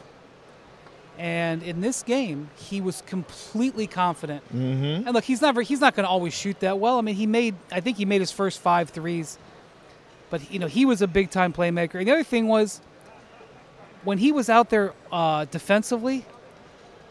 And 1.18 1.62
in 1.62 1.80
this 1.80 2.02
game, 2.02 2.50
he 2.56 2.80
was 2.80 3.02
completely 3.06 3.86
confident. 3.86 4.44
Mm-hmm. 4.48 5.06
And 5.06 5.12
look, 5.12 5.24
he's 5.24 5.42
never 5.42 5.62
he's 5.62 5.80
not 5.80 5.94
going 5.94 6.04
to 6.04 6.10
always 6.10 6.32
shoot 6.32 6.58
that 6.60 6.78
well. 6.78 6.98
I 6.98 7.02
mean, 7.02 7.14
he 7.14 7.26
made 7.26 7.54
I 7.70 7.80
think 7.80 7.96
he 7.96 8.04
made 8.04 8.20
his 8.20 8.32
first 8.32 8.60
five 8.60 8.90
threes, 8.90 9.38
but 10.30 10.50
you 10.50 10.58
know 10.58 10.66
he 10.66 10.84
was 10.84 11.02
a 11.02 11.06
big 11.06 11.30
time 11.30 11.52
playmaker. 11.52 11.96
And 11.96 12.08
the 12.08 12.12
other 12.12 12.24
thing 12.24 12.48
was 12.48 12.80
when 14.04 14.18
he 14.18 14.32
was 14.32 14.48
out 14.48 14.70
there 14.70 14.94
uh, 15.10 15.44
defensively, 15.46 16.24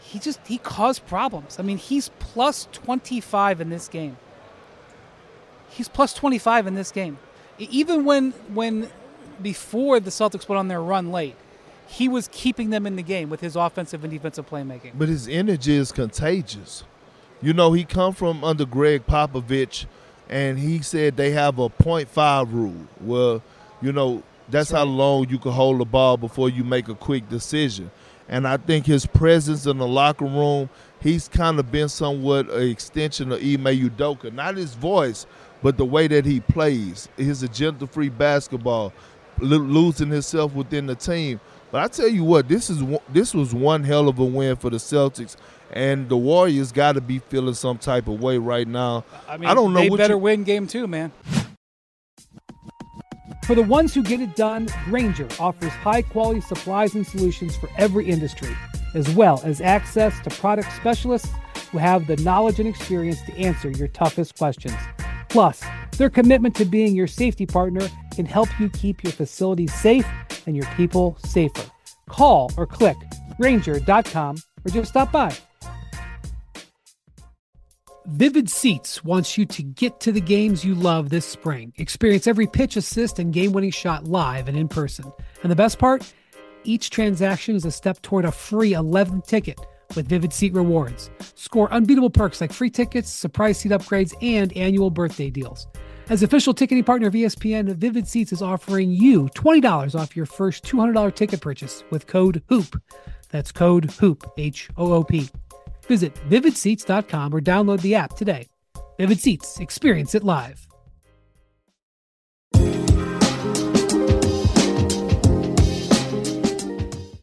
he 0.01 0.19
just 0.19 0.45
he 0.47 0.57
caused 0.57 1.05
problems. 1.05 1.59
I 1.59 1.63
mean, 1.63 1.77
he's 1.77 2.09
plus 2.19 2.67
25 2.73 3.61
in 3.61 3.69
this 3.69 3.87
game. 3.87 4.17
He's 5.69 5.87
plus 5.87 6.13
25 6.13 6.67
in 6.67 6.75
this 6.75 6.91
game. 6.91 7.17
Even 7.57 8.03
when 8.03 8.31
when 8.53 8.89
before 9.41 9.99
the 9.99 10.09
Celtics 10.09 10.49
went 10.49 10.59
on 10.59 10.67
their 10.67 10.81
run 10.81 11.11
late, 11.11 11.35
he 11.91 12.07
was 12.07 12.29
keeping 12.31 12.69
them 12.69 12.87
in 12.87 12.95
the 12.95 13.03
game 13.03 13.29
with 13.29 13.41
his 13.41 13.57
offensive 13.57 14.03
and 14.05 14.11
defensive 14.11 14.49
playmaking. 14.49 14.93
But 14.95 15.09
his 15.09 15.27
energy 15.27 15.75
is 15.75 15.91
contagious. 15.91 16.85
You 17.41 17.51
know, 17.53 17.73
he 17.73 17.83
come 17.83 18.13
from 18.13 18.45
under 18.45 18.65
Gregg 18.65 19.05
Popovich, 19.05 19.85
and 20.29 20.57
he 20.57 20.81
said 20.81 21.17
they 21.17 21.31
have 21.31 21.59
a 21.59 21.67
.5 21.69 22.53
rule. 22.53 22.87
Well, 23.01 23.43
you 23.81 23.91
know, 23.91 24.23
that's, 24.47 24.69
that's 24.69 24.71
right. 24.71 24.79
how 24.79 24.85
long 24.85 25.27
you 25.29 25.37
can 25.37 25.51
hold 25.51 25.81
the 25.81 25.85
ball 25.85 26.15
before 26.15 26.49
you 26.49 26.63
make 26.63 26.87
a 26.87 26.95
quick 26.95 27.27
decision. 27.27 27.91
And 28.29 28.47
I 28.47 28.55
think 28.55 28.85
his 28.85 29.05
presence 29.05 29.65
in 29.65 29.77
the 29.77 29.87
locker 29.87 30.23
room, 30.25 30.69
he's 31.01 31.27
kind 31.27 31.59
of 31.59 31.73
been 31.73 31.89
somewhat 31.89 32.49
an 32.51 32.69
extension 32.69 33.33
of 33.33 33.39
Ime 33.39 33.65
Udoka. 33.65 34.31
Not 34.31 34.55
his 34.55 34.75
voice, 34.75 35.25
but 35.61 35.75
the 35.75 35.85
way 35.85 36.07
that 36.07 36.25
he 36.25 36.39
plays. 36.39 37.09
His 37.17 37.43
agenda-free 37.43 38.09
basketball, 38.09 38.93
losing 39.39 40.09
himself 40.09 40.53
within 40.53 40.85
the 40.85 40.95
team. 40.95 41.41
But 41.71 41.83
I 41.83 41.87
tell 41.87 42.07
you 42.09 42.25
what, 42.25 42.49
this 42.49 42.69
is 42.69 42.83
this 43.09 43.33
was 43.33 43.55
one 43.55 43.83
hell 43.83 44.09
of 44.09 44.19
a 44.19 44.25
win 44.25 44.57
for 44.57 44.69
the 44.69 44.77
Celtics, 44.77 45.37
and 45.71 46.09
the 46.09 46.17
Warriors 46.17 46.73
got 46.73 46.93
to 46.93 47.01
be 47.01 47.19
feeling 47.19 47.53
some 47.53 47.77
type 47.77 48.09
of 48.09 48.21
way 48.21 48.37
right 48.37 48.67
now. 48.67 49.05
I 49.27 49.37
mean, 49.37 49.49
I 49.49 49.53
don't 49.53 49.73
know. 49.73 49.79
They 49.79 49.89
better 49.89 50.15
you... 50.15 50.19
win 50.19 50.43
game 50.43 50.67
two, 50.67 50.85
man. 50.85 51.13
For 53.45 53.55
the 53.55 53.63
ones 53.63 53.93
who 53.93 54.03
get 54.03 54.19
it 54.19 54.35
done, 54.35 54.67
Grainger 54.85 55.27
offers 55.39 55.71
high 55.71 56.01
quality 56.01 56.41
supplies 56.41 56.93
and 56.93 57.07
solutions 57.07 57.55
for 57.55 57.69
every 57.77 58.05
industry, 58.05 58.55
as 58.93 59.09
well 59.15 59.41
as 59.45 59.61
access 59.61 60.19
to 60.21 60.29
product 60.29 60.71
specialists 60.73 61.29
who 61.71 61.77
have 61.77 62.05
the 62.05 62.17
knowledge 62.17 62.59
and 62.59 62.67
experience 62.67 63.21
to 63.23 63.37
answer 63.37 63.71
your 63.71 63.87
toughest 63.87 64.37
questions. 64.37 64.75
Plus, 65.29 65.63
their 65.97 66.09
commitment 66.09 66.53
to 66.55 66.65
being 66.65 66.95
your 66.95 67.07
safety 67.07 67.45
partner 67.45 67.87
can 68.13 68.25
help 68.25 68.49
you 68.59 68.69
keep 68.69 69.03
your 69.03 69.13
facilities 69.13 69.73
safe 69.73 70.05
and 70.45 70.55
your 70.55 70.65
people 70.77 71.17
safer. 71.25 71.69
Call 72.09 72.51
or 72.57 72.67
click 72.67 72.97
Grainger.com 73.39 74.37
or 74.65 74.71
just 74.71 74.89
stop 74.89 75.11
by. 75.11 75.35
Vivid 78.07 78.49
Seats 78.49 79.03
wants 79.03 79.37
you 79.37 79.45
to 79.45 79.61
get 79.61 79.99
to 80.01 80.11
the 80.11 80.19
games 80.19 80.65
you 80.65 80.73
love 80.73 81.09
this 81.09 81.25
spring. 81.25 81.71
Experience 81.77 82.27
every 82.27 82.47
pitch, 82.47 82.75
assist, 82.75 83.19
and 83.19 83.31
game 83.31 83.51
winning 83.51 83.71
shot 83.71 84.05
live 84.05 84.47
and 84.47 84.57
in 84.57 84.67
person. 84.67 85.11
And 85.43 85.51
the 85.51 85.55
best 85.55 85.77
part? 85.77 86.11
Each 86.63 86.89
transaction 86.89 87.55
is 87.55 87.63
a 87.63 87.71
step 87.71 88.01
toward 88.01 88.25
a 88.25 88.31
free 88.31 88.73
11th 88.73 89.27
ticket 89.27 89.59
with 89.95 90.07
Vivid 90.07 90.33
Seat 90.33 90.53
rewards. 90.53 91.09
Score 91.35 91.71
unbeatable 91.71 92.09
perks 92.09 92.41
like 92.41 92.51
free 92.51 92.69
tickets, 92.69 93.09
surprise 93.09 93.59
seat 93.59 93.71
upgrades, 93.71 94.13
and 94.21 94.55
annual 94.57 94.89
birthday 94.89 95.29
deals. 95.29 95.67
As 96.11 96.23
official 96.23 96.53
ticketing 96.53 96.83
partner 96.83 97.07
of 97.07 97.13
ESPN, 97.13 97.73
Vivid 97.77 98.05
Seats 98.05 98.33
is 98.33 98.41
offering 98.41 98.91
you 98.91 99.29
$20 99.29 99.97
off 99.97 100.13
your 100.13 100.25
first 100.25 100.65
$200 100.65 101.15
ticket 101.15 101.39
purchase 101.39 101.85
with 101.89 102.05
code 102.05 102.43
HOOP. 102.49 102.81
That's 103.29 103.53
code 103.53 103.89
HOOP, 103.91 104.29
H 104.35 104.69
O 104.75 104.91
O 104.91 105.05
P. 105.05 105.29
Visit 105.87 106.13
vividseats.com 106.29 107.33
or 107.33 107.39
download 107.39 107.79
the 107.79 107.95
app 107.95 108.17
today. 108.17 108.49
Vivid 108.97 109.21
Seats, 109.21 109.61
experience 109.61 110.13
it 110.13 110.25
live. 110.25 110.67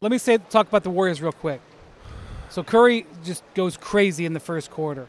Let 0.01 0.11
me 0.11 0.17
say 0.17 0.39
talk 0.39 0.67
about 0.67 0.85
the 0.85 0.91
Warriors 0.91 1.21
real 1.21 1.33
quick. 1.33 1.61
So 2.49 2.63
Curry 2.63 3.05
just 3.23 3.45
goes 3.53 3.77
crazy 3.77 4.25
in 4.25 4.33
the 4.33 4.41
first 4.41 4.71
quarter. 4.71 5.09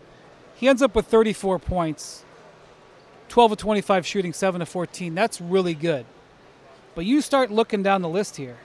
He 0.56 0.68
ends 0.68 0.82
up 0.82 0.96
with 0.96 1.08
34 1.08 1.60
points, 1.60 2.26
12 3.30 3.54
of 3.54 3.58
25 3.58 4.06
shooting, 4.06 4.34
7 4.34 4.62
of 4.62 4.70
14. 4.70 5.16
That's 5.16 5.40
really 5.40 5.74
good. 5.74 6.06
But 6.96 7.06
you 7.06 7.22
start 7.22 7.52
looking 7.52 7.84
down 7.84 8.02
the 8.02 8.10
list 8.10 8.36
here. 8.38 8.58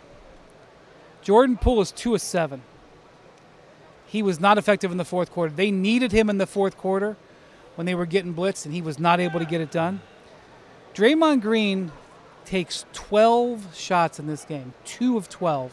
Jordan 1.22 1.56
Poole 1.56 1.80
is 1.80 1.92
2 1.92 2.14
of 2.14 2.20
7. 2.20 2.62
He 4.06 4.22
was 4.22 4.40
not 4.40 4.58
effective 4.58 4.90
in 4.90 4.98
the 4.98 5.04
fourth 5.04 5.30
quarter. 5.30 5.52
They 5.54 5.70
needed 5.70 6.12
him 6.12 6.30
in 6.30 6.38
the 6.38 6.46
fourth 6.46 6.76
quarter 6.76 7.16
when 7.74 7.86
they 7.86 7.94
were 7.94 8.06
getting 8.06 8.34
blitzed, 8.34 8.64
and 8.64 8.74
he 8.74 8.82
was 8.82 8.98
not 8.98 9.20
able 9.20 9.40
to 9.40 9.46
get 9.46 9.60
it 9.60 9.70
done. 9.70 10.00
Draymond 10.94 11.40
Green 11.40 11.90
takes 12.44 12.84
12 12.92 13.74
shots 13.74 14.18
in 14.18 14.26
this 14.26 14.44
game, 14.44 14.74
2 14.84 15.16
of 15.16 15.28
12. 15.28 15.72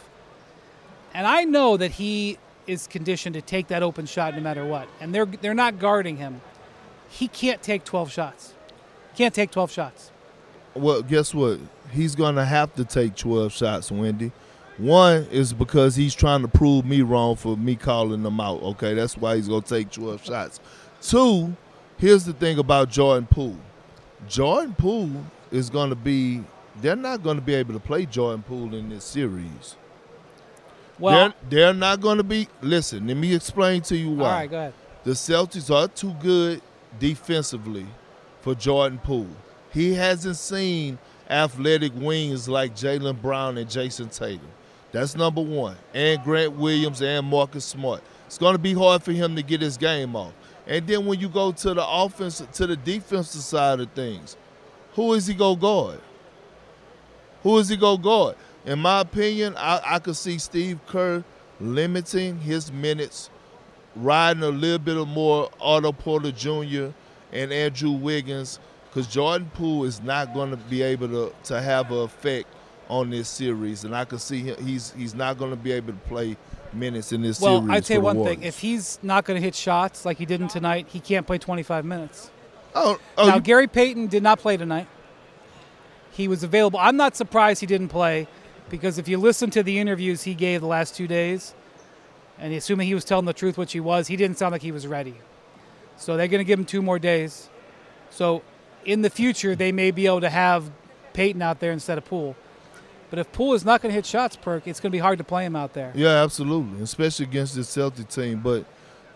And 1.14 1.28
I 1.28 1.44
know 1.44 1.78
that 1.78 1.92
he 1.92 2.38
is 2.68 2.88
conditioned 2.88 3.34
to 3.36 3.42
take 3.42 3.68
that 3.68 3.84
open 3.84 4.06
shot 4.06 4.36
no 4.36 4.42
matter 4.42 4.66
what. 4.66 4.88
And 5.00 5.14
they're 5.14 5.26
they're 5.26 5.54
not 5.54 5.80
guarding 5.80 6.18
him. 6.18 6.42
He 7.10 7.28
can't 7.28 7.62
take 7.62 7.84
12 7.84 8.12
shots. 8.12 8.54
Can't 9.16 9.34
take 9.34 9.52
12 9.52 9.72
shots. 9.72 10.12
Well, 10.74 11.02
guess 11.02 11.34
what? 11.34 11.60
He's 11.92 12.16
going 12.16 12.36
to 12.36 12.46
have 12.46 12.74
to 12.76 12.86
take 12.86 13.16
12 13.16 13.52
shots, 13.52 13.92
Windy. 13.92 14.32
One 14.78 15.28
is 15.32 15.54
because 15.54 15.96
he's 15.96 16.16
trying 16.16 16.42
to 16.42 16.48
prove 16.48 16.86
me 16.86 17.02
wrong 17.02 17.36
for 17.36 17.58
me 17.58 17.76
calling 17.76 18.24
them 18.24 18.40
out. 18.40 18.62
Okay, 18.64 18.94
that's 18.94 19.18
why 19.18 19.36
he's 19.36 19.48
going 19.48 19.64
to 19.64 19.70
take 19.70 19.92
12 19.92 20.24
shots. 20.24 20.60
Two, 21.02 21.56
here's 21.98 22.24
the 22.24 22.34
thing 22.34 22.58
about 22.58 22.90
Jordan 22.90 23.28
Poole. 23.30 23.58
Jordan 24.28 24.74
Poole 24.74 25.26
is 25.52 25.70
going 25.70 25.90
to 25.90 25.96
be, 25.96 26.44
they're 26.82 26.96
not 26.96 27.22
going 27.22 27.36
to 27.36 27.42
be 27.42 27.54
able 27.54 27.74
to 27.74 27.80
play 27.80 28.06
Jordan 28.06 28.44
Poole 28.44 28.74
in 28.74 28.90
this 28.90 29.04
series. 29.04 29.76
Well, 30.98 31.34
they're, 31.50 31.66
they're 31.66 31.74
not 31.74 32.00
going 32.00 32.18
to 32.18 32.24
be. 32.24 32.48
Listen, 32.62 33.08
let 33.08 33.18
me 33.18 33.36
explain 33.36 33.82
to 33.84 33.98
you 33.98 34.12
why. 34.12 34.26
All 34.26 34.32
right, 34.32 34.50
go 34.50 34.58
ahead. 34.58 34.74
The 35.04 35.12
Celtics 35.12 35.74
are 35.74 35.88
too 35.88 36.14
good 36.22 36.62
defensively 37.00 37.88
for 38.42 38.56
Jordan 38.56 39.00
Poole. 39.00 39.28
He 39.72 39.94
hasn't 39.94 40.38
seen 40.38 40.98
athletic 41.30 41.94
wings 41.96 42.50
like 42.50 42.76
Jaylen 42.76 43.22
Brown 43.22 43.58
and 43.58 43.70
Jayson 43.70 44.10
Tatum. 44.10 44.48
That's 44.92 45.16
number 45.16 45.42
one. 45.42 45.78
And 45.94 46.22
Grant 46.24 46.54
Williams 46.54 47.02
and 47.02 47.26
Marcus 47.26 47.64
Smart. 47.64 48.02
It's 48.28 48.38
going 48.38 48.54
to 48.54 48.60
be 48.60 48.74
hard 48.74 49.04
for 49.04 49.14
him 49.14 49.36
to 49.36 49.44
get 49.44 49.62
his 49.62 49.78
game 49.78 50.16
off. 50.16 50.34
And 50.68 50.86
then 50.86 51.06
when 51.06 51.20
you 51.20 51.30
go 51.30 51.52
to 51.52 51.74
the 51.74 51.86
offense, 51.88 52.44
to 52.54 52.68
the 52.68 52.76
defensive 52.76 53.42
side 53.42 53.80
of 53.80 53.92
things, 53.92 54.36
who 54.94 55.14
is 55.14 55.28
he 55.28 55.34
going 55.34 55.56
to 55.56 55.62
guard? 55.62 56.02
Who 57.44 57.58
is 57.58 57.70
he 57.70 57.78
going 57.78 57.98
to 57.98 58.04
guard? 58.04 58.36
in 58.66 58.80
my 58.80 59.02
opinion, 59.02 59.56
I, 59.58 59.82
I 59.84 60.00
could 60.00 60.16
see 60.16 60.38
Steve 60.38 60.80
Kerr 60.88 61.24
limiting 61.60 62.40
his 62.40 62.72
minutes, 62.72 63.30
riding 63.96 64.44
a 64.44 64.50
little 64.50 64.80
bit 64.80 64.98
of 64.98 65.08
more 65.08 65.50
Otto 65.60 65.92
Porter 65.92 66.32
Jr. 66.32 66.90
and 67.32 67.52
Andrew 67.52 67.92
Wiggins, 67.92 68.60
because 68.90 69.08
Jordan 69.08 69.50
Poole 69.54 69.86
is 69.86 70.02
not 70.02 70.34
going 70.34 70.52
to 70.52 70.58
be 70.58 70.82
able 70.82 71.08
to, 71.08 71.34
to 71.46 71.62
have 71.62 71.92
an 71.92 72.00
effect 72.00 72.48
on 72.92 73.10
this 73.10 73.30
series, 73.30 73.86
and 73.86 73.96
I 73.96 74.04
can 74.04 74.20
see 74.20 74.42
him, 74.42 74.66
he's 74.66 74.92
he's 74.92 75.16
not 75.16 75.38
going 75.38 75.52
to 75.52 75.58
be 75.58 75.72
able 75.72 75.94
to 75.94 76.00
play 76.00 76.36
minutes 76.74 77.14
in 77.14 77.22
this 77.22 77.40
well, 77.40 77.60
series. 77.60 77.68
Well, 77.68 77.78
I'd 77.78 77.86
say 77.86 77.98
one 77.98 78.18
Warriors. 78.18 78.38
thing: 78.38 78.46
if 78.46 78.60
he's 78.60 79.00
not 79.02 79.24
going 79.24 79.40
to 79.40 79.44
hit 79.44 79.56
shots 79.56 80.04
like 80.04 80.18
he 80.18 80.26
did 80.26 80.42
in 80.42 80.50
tonight, 80.50 80.88
he 80.90 81.00
can't 81.00 81.26
play 81.26 81.38
25 81.38 81.86
minutes. 81.86 82.32
Oh, 82.76 83.00
oh 83.18 83.28
now 83.28 83.36
you, 83.36 83.42
Gary 83.42 83.68
Payton 83.68 84.08
did 84.08 84.22
not 84.24 84.40
play 84.40 84.58
tonight. 84.58 84.88
He 86.12 86.28
was 86.28 86.44
available. 86.44 86.80
I'm 86.80 86.98
not 86.98 87.16
surprised 87.16 87.62
he 87.62 87.66
didn't 87.66 87.90
play 87.90 88.28
because 88.70 88.98
if 88.98 89.08
you 89.08 89.18
listen 89.18 89.50
to 89.52 89.64
the 89.64 89.80
interviews 89.80 90.24
he 90.24 90.34
gave 90.34 90.60
the 90.60 90.68
last 90.68 90.94
two 90.94 91.08
days, 91.08 91.56
and 92.38 92.54
assuming 92.54 92.88
he 92.88 92.94
was 92.94 93.06
telling 93.06 93.26
the 93.26 93.34
truth, 93.34 93.58
which 93.58 93.72
he 93.72 93.80
was, 93.80 94.08
he 94.08 94.18
didn't 94.18 94.38
sound 94.38 94.52
like 94.52 94.62
he 94.62 94.74
was 94.74 94.86
ready. 94.86 95.16
So 96.02 96.18
they're 96.18 96.28
going 96.28 96.40
to 96.40 96.46
give 96.46 96.58
him 96.58 96.66
two 96.66 96.82
more 96.82 97.00
days. 97.00 97.48
So 98.10 98.42
in 98.86 99.04
the 99.04 99.10
future, 99.10 99.56
they 99.56 99.72
may 99.72 99.92
be 99.92 100.08
able 100.08 100.22
to 100.22 100.30
have 100.30 100.72
Payton 101.14 101.42
out 101.42 101.60
there 101.60 101.72
instead 101.72 101.98
of 101.98 102.06
Poole. 102.06 102.36
But 103.12 103.20
if 103.20 103.32
Poole 103.32 103.54
is 103.54 103.64
not 103.64 103.82
going 103.82 103.92
to 103.92 103.96
hit 103.96 104.06
shots, 104.06 104.36
Perk, 104.36 104.68
it's 104.68 104.80
going 104.80 104.92
to 104.92 104.96
be 104.96 105.00
hard 105.00 105.18
to 105.20 105.24
play 105.24 105.46
him 105.46 105.56
out 105.56 105.74
there. 105.74 105.92
Yeah, 105.94 106.24
absolutely, 106.24 106.82
especially 106.82 107.26
against 107.26 107.56
this 107.56 107.70
Celtic 107.70 108.08
team. 108.08 108.40
But 108.40 108.66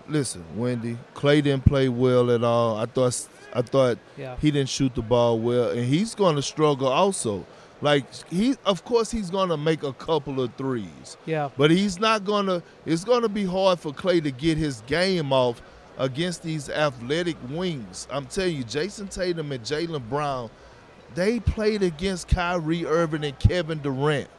listen, 0.07 0.43
Windy, 0.55 0.97
Klay 1.15 1.41
didn't 1.41 1.65
play 1.65 1.89
well 1.89 2.29
at 2.29 2.43
all. 2.43 2.77
I 2.77 2.85
thought 2.85 3.27
I 3.53 3.61
thought 3.61 3.97
yeah. 4.17 4.35
he 4.41 4.51
didn't 4.51 4.69
shoot 4.69 4.93
the 4.93 5.01
ball 5.01 5.39
well, 5.39 5.69
and 5.69 5.85
he's 5.85 6.13
going 6.13 6.35
to 6.35 6.41
struggle 6.41 6.89
also. 6.89 7.45
Like 7.81 8.05
he, 8.29 8.55
of 8.65 8.83
course, 8.85 9.11
he's 9.11 9.29
gonna 9.29 9.57
make 9.57 9.83
a 9.83 9.93
couple 9.93 10.41
of 10.41 10.53
threes. 10.55 11.17
Yeah. 11.25 11.49
But 11.57 11.71
he's 11.71 11.99
not 11.99 12.23
gonna. 12.23 12.63
It's 12.85 13.03
gonna 13.03 13.29
be 13.29 13.45
hard 13.45 13.79
for 13.79 13.91
Klay 13.91 14.23
to 14.23 14.31
get 14.31 14.57
his 14.57 14.81
game 14.87 15.33
off 15.33 15.61
against 15.97 16.43
these 16.43 16.69
athletic 16.69 17.37
wings. 17.49 18.07
I'm 18.11 18.25
telling 18.25 18.55
you, 18.55 18.63
Jayson 18.63 19.07
Tatum 19.09 19.51
and 19.51 19.63
Jaylen 19.63 20.07
Brown, 20.09 20.49
they 21.13 21.39
played 21.39 21.83
against 21.83 22.27
Kyrie 22.27 22.85
Irving 22.85 23.23
and 23.23 23.37
Kevin 23.39 23.79
Durant. 23.79 24.29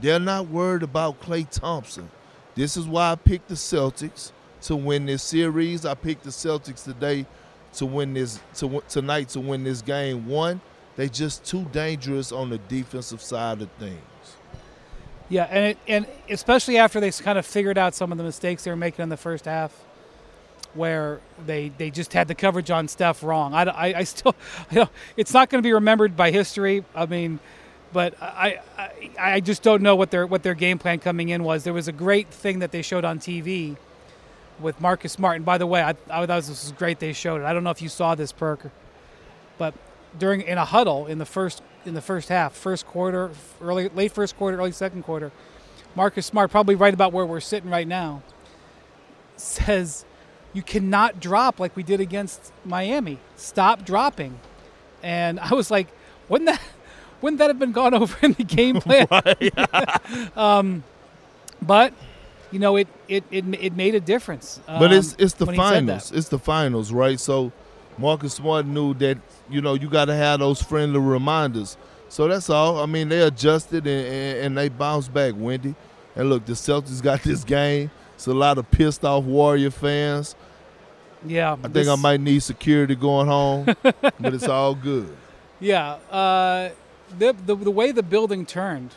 They're 0.00 0.18
not 0.18 0.48
worried 0.48 0.82
about 0.82 1.20
Klay 1.20 1.48
Thompson. 1.48 2.10
This 2.54 2.76
is 2.76 2.86
why 2.86 3.12
I 3.12 3.14
picked 3.16 3.48
the 3.48 3.54
Celtics 3.54 4.32
to 4.62 4.76
win 4.76 5.06
this 5.06 5.22
series. 5.22 5.86
I 5.86 5.94
picked 5.94 6.24
the 6.24 6.30
Celtics 6.30 6.84
today 6.84 7.26
to 7.74 7.86
win 7.86 8.14
this 8.14 8.40
to 8.56 8.82
tonight 8.88 9.28
to 9.30 9.40
win 9.40 9.64
this 9.64 9.82
game. 9.82 10.26
One, 10.26 10.60
they 10.96 11.08
just 11.08 11.44
too 11.44 11.64
dangerous 11.72 12.32
on 12.32 12.50
the 12.50 12.58
defensive 12.58 13.22
side 13.22 13.62
of 13.62 13.70
things. 13.78 14.00
Yeah, 15.28 15.44
and 15.44 15.64
it, 15.64 15.78
and 15.86 16.06
especially 16.28 16.76
after 16.76 16.98
they 16.98 17.10
kind 17.12 17.38
of 17.38 17.46
figured 17.46 17.78
out 17.78 17.94
some 17.94 18.10
of 18.10 18.18
the 18.18 18.24
mistakes 18.24 18.64
they 18.64 18.70
were 18.70 18.76
making 18.76 19.04
in 19.04 19.08
the 19.08 19.16
first 19.16 19.44
half, 19.44 19.72
where 20.74 21.20
they 21.46 21.70
they 21.78 21.90
just 21.90 22.12
had 22.12 22.28
the 22.28 22.34
coverage 22.34 22.70
on 22.70 22.88
Steph 22.88 23.22
wrong. 23.22 23.54
I, 23.54 23.62
I, 23.64 23.98
I 23.98 24.04
still, 24.04 24.34
you 24.70 24.80
know, 24.80 24.90
it's 25.16 25.32
not 25.32 25.50
going 25.50 25.62
to 25.62 25.66
be 25.66 25.72
remembered 25.72 26.16
by 26.16 26.30
history. 26.30 26.84
I 26.94 27.06
mean, 27.06 27.38
but 27.92 28.14
I, 28.20 28.60
I 28.78 29.10
I 29.18 29.40
just 29.40 29.62
don't 29.62 29.82
know 29.82 29.96
what 29.96 30.10
their 30.10 30.26
what 30.26 30.42
their 30.42 30.54
game 30.54 30.78
plan 30.78 30.98
coming 31.00 31.30
in 31.30 31.42
was. 31.42 31.64
There 31.64 31.72
was 31.72 31.88
a 31.88 31.92
great 31.92 32.28
thing 32.28 32.60
that 32.60 32.72
they 32.72 32.82
showed 32.82 33.04
on 33.04 33.18
TV 33.18 33.76
with 34.60 34.80
Marcus 34.80 35.12
Smart. 35.12 35.36
And 35.36 35.44
by 35.44 35.58
the 35.58 35.66
way, 35.66 35.82
I, 35.82 35.90
I 36.10 36.26
thought 36.26 36.28
this 36.28 36.48
was 36.48 36.72
great. 36.76 36.98
They 36.98 37.12
showed 37.12 37.40
it. 37.40 37.44
I 37.44 37.52
don't 37.52 37.64
know 37.64 37.70
if 37.70 37.82
you 37.82 37.88
saw 37.88 38.14
this, 38.14 38.32
Perker, 38.32 38.70
but 39.58 39.74
during 40.18 40.42
in 40.42 40.58
a 40.58 40.64
huddle 40.64 41.06
in 41.06 41.18
the 41.18 41.26
first 41.26 41.62
in 41.84 41.94
the 41.94 42.02
first 42.02 42.28
half, 42.28 42.54
first 42.54 42.86
quarter, 42.86 43.30
early 43.60 43.88
late 43.88 44.12
first 44.12 44.36
quarter, 44.36 44.58
early 44.58 44.72
second 44.72 45.02
quarter, 45.02 45.32
Marcus 45.94 46.26
Smart, 46.26 46.50
probably 46.50 46.74
right 46.74 46.94
about 46.94 47.12
where 47.12 47.26
we're 47.26 47.40
sitting 47.40 47.70
right 47.70 47.88
now, 47.88 48.22
says 49.36 50.04
you 50.52 50.62
cannot 50.62 51.20
drop 51.20 51.60
like 51.60 51.76
we 51.76 51.82
did 51.82 52.00
against 52.00 52.52
Miami. 52.64 53.18
Stop 53.36 53.84
dropping. 53.84 54.38
And 55.02 55.38
I 55.40 55.54
was 55.54 55.70
like, 55.70 55.88
wouldn't 56.28 56.50
that 56.50 56.60
wouldn't 57.20 57.38
that 57.38 57.48
have 57.48 57.58
been 57.58 57.72
gone 57.72 57.94
over 58.02 58.16
in 58.22 58.32
the 58.32 58.44
game 58.44 58.80
plan? 58.80 59.06
um, 60.36 60.84
but 61.62 61.92
you 62.50 62.58
know, 62.58 62.76
it 62.76 62.88
it 63.08 63.24
it, 63.30 63.44
it 63.60 63.76
made 63.76 63.94
a 63.94 64.00
difference. 64.00 64.60
Um, 64.66 64.80
but 64.80 64.92
it's 64.92 65.14
it's 65.18 65.34
the 65.34 65.46
when 65.46 65.54
he 65.54 65.60
said 65.60 65.70
finals. 65.70 66.12
It's 66.12 66.28
the 66.28 66.38
finals, 66.38 66.92
right? 66.92 67.20
So 67.20 67.52
Marcus 67.98 68.34
Smart 68.34 68.66
knew 68.66 68.94
that 68.94 69.18
you 69.48 69.60
know 69.60 69.74
you 69.74 69.88
got 69.88 70.06
to 70.06 70.14
have 70.14 70.40
those 70.40 70.62
friendly 70.62 70.98
reminders. 70.98 71.76
So 72.08 72.26
that's 72.26 72.50
all. 72.50 72.80
I 72.80 72.86
mean, 72.86 73.08
they 73.08 73.20
adjusted 73.20 73.86
and, 73.86 74.06
and, 74.06 74.38
and 74.38 74.58
they 74.58 74.68
bounced 74.68 75.14
back, 75.14 75.34
Windy. 75.36 75.76
And 76.16 76.28
look, 76.28 76.44
the 76.44 76.54
Celtics 76.54 77.00
got 77.00 77.22
this 77.22 77.44
game. 77.44 77.88
It's 78.20 78.26
a 78.26 78.34
lot 78.34 78.58
of 78.58 78.70
pissed 78.70 79.02
off 79.02 79.24
Warrior 79.24 79.70
fans. 79.70 80.34
Yeah, 81.24 81.56
I 81.64 81.68
think 81.68 81.88
I 81.88 81.94
might 81.96 82.20
need 82.20 82.42
security 82.42 82.94
going 82.94 83.28
home, 83.28 83.64
but 83.82 84.34
it's 84.34 84.46
all 84.46 84.74
good. 84.74 85.08
Yeah, 85.58 85.92
uh, 86.10 86.68
the, 87.18 87.32
the 87.46 87.56
the 87.56 87.70
way 87.70 87.92
the 87.92 88.02
building 88.02 88.44
turned, 88.44 88.90